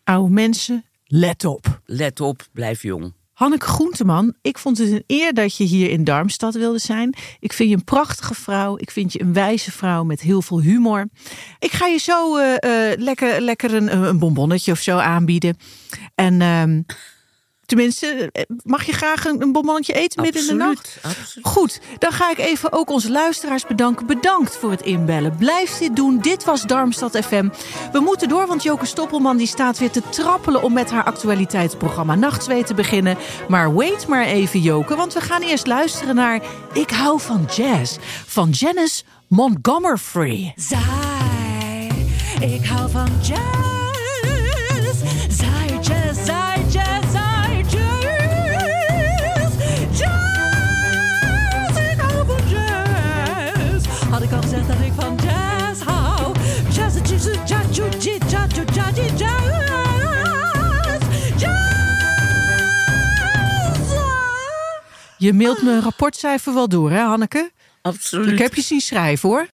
Oude 0.05 0.33
mensen, 0.33 0.85
let 1.07 1.45
op. 1.45 1.81
Let 1.85 2.21
op, 2.21 2.49
blijf 2.53 2.83
jong. 2.83 3.13
Hanneke 3.39 3.67
Groenteman, 3.67 4.35
ik 4.43 4.59
vond 4.59 4.79
het 4.79 4.91
een 4.91 5.05
eer 5.07 5.35
dat 5.35 5.57
je 5.57 5.65
hier 5.65 5.91
in 5.91 6.05
Darmstad 6.05 6.55
wilde 6.55 6.79
zijn. 6.79 7.15
Ik 7.41 7.53
vind 7.53 7.71
je 7.71 7.77
een 7.77 7.85
prachtige 7.85 8.35
vrouw. 8.35 8.79
Ik 8.79 8.91
vind 8.91 9.13
je 9.13 9.21
een 9.21 9.33
wijze 9.33 9.73
vrouw 9.73 10.05
met 10.05 10.21
heel 10.21 10.43
veel 10.43 10.61
humor. 10.61 11.09
Ik 11.59 11.71
ga 11.71 11.87
je 11.87 11.99
zo 11.99 12.37
eh, 12.37 12.93
lekker, 12.97 13.41
lekker 13.41 13.75
een, 13.75 13.97
een 13.97 14.19
bonbonnetje 14.19 14.73
of 14.73 14.79
zo 14.79 14.97
aanbieden. 14.97 15.57
En 16.15 16.41
ehm, 16.41 16.83
tenminste, 17.69 18.31
eh, 18.33 18.43
mag 18.63 18.85
je 18.85 18.93
graag 18.93 19.25
een, 19.25 19.43
een 19.43 19.53
bonbonnetje 19.53 19.93
eten 19.93 20.23
midden 20.23 20.43
in 20.43 20.49
de 20.49 20.55
nacht? 20.55 20.99
absoluut. 21.03 21.47
Goed, 21.47 21.81
dan 21.99 22.13
ga 22.13 22.31
ik 22.31 22.39
even 22.39 22.73
ook 22.73 22.91
onze 22.91 23.11
luisteraars 23.11 23.67
bedanken. 23.67 24.07
Bedankt 24.07 24.57
voor 24.57 24.71
het 24.71 24.83
inbellen. 24.83 25.37
Blijf 25.37 25.79
dit 25.79 25.97
doen. 25.97 26.19
Dit 26.19 26.45
was 26.45 26.63
Darmstad 26.63 27.19
FM. 27.19 27.49
We 27.93 28.01
moeten 28.01 28.29
door, 28.29 28.47
want 28.47 28.63
Joke 28.63 28.87
Stoppelman 28.87 29.37
die 29.37 29.47
staat 29.47 29.79
weer 29.79 29.91
te 29.91 30.03
trappelen... 30.09 30.63
om 30.63 30.73
met 30.73 30.91
haar 30.91 31.05
actualiteitsprogramma 31.05 32.15
Nachtzwee 32.15 32.65
te 32.65 32.75
beginnen. 32.75 33.17
Maar 33.49 33.75
wait 33.75 34.07
maar 34.07 34.25
even, 34.25 34.61
Joke, 34.61 34.97
want 34.97 35.15
we 35.15 35.21
gaan 35.21 35.43
eerst 35.43 35.67
luisteren 35.67 36.15
naar... 36.15 36.43
Ik 36.73 36.91
hou 36.91 37.21
van 37.21 37.49
jazz, 37.57 37.97
van 38.27 38.51
Janice 38.51 39.03
Montgomery. 39.27 40.53
Zij, 40.57 41.91
ik 42.41 42.67
hou 42.67 42.91
van 42.91 43.09
jazz. 43.23 43.79
Zij, 44.93 45.07
jazz, 45.29 45.38
Je 65.19 65.33
mailt 65.33 65.63
me 65.63 65.71
een 65.71 65.83
rapportcijfer 65.83 66.55
wel 66.55 66.69
door, 66.69 66.91
hè, 66.91 67.01
Hanneke? 67.01 67.51
absoluut. 67.83 68.33
Ik 68.33 68.39
heb 68.39 68.55
je 68.55 68.63
zien 68.63 68.81
schrijven, 68.81 69.29
hoor. 69.29 69.47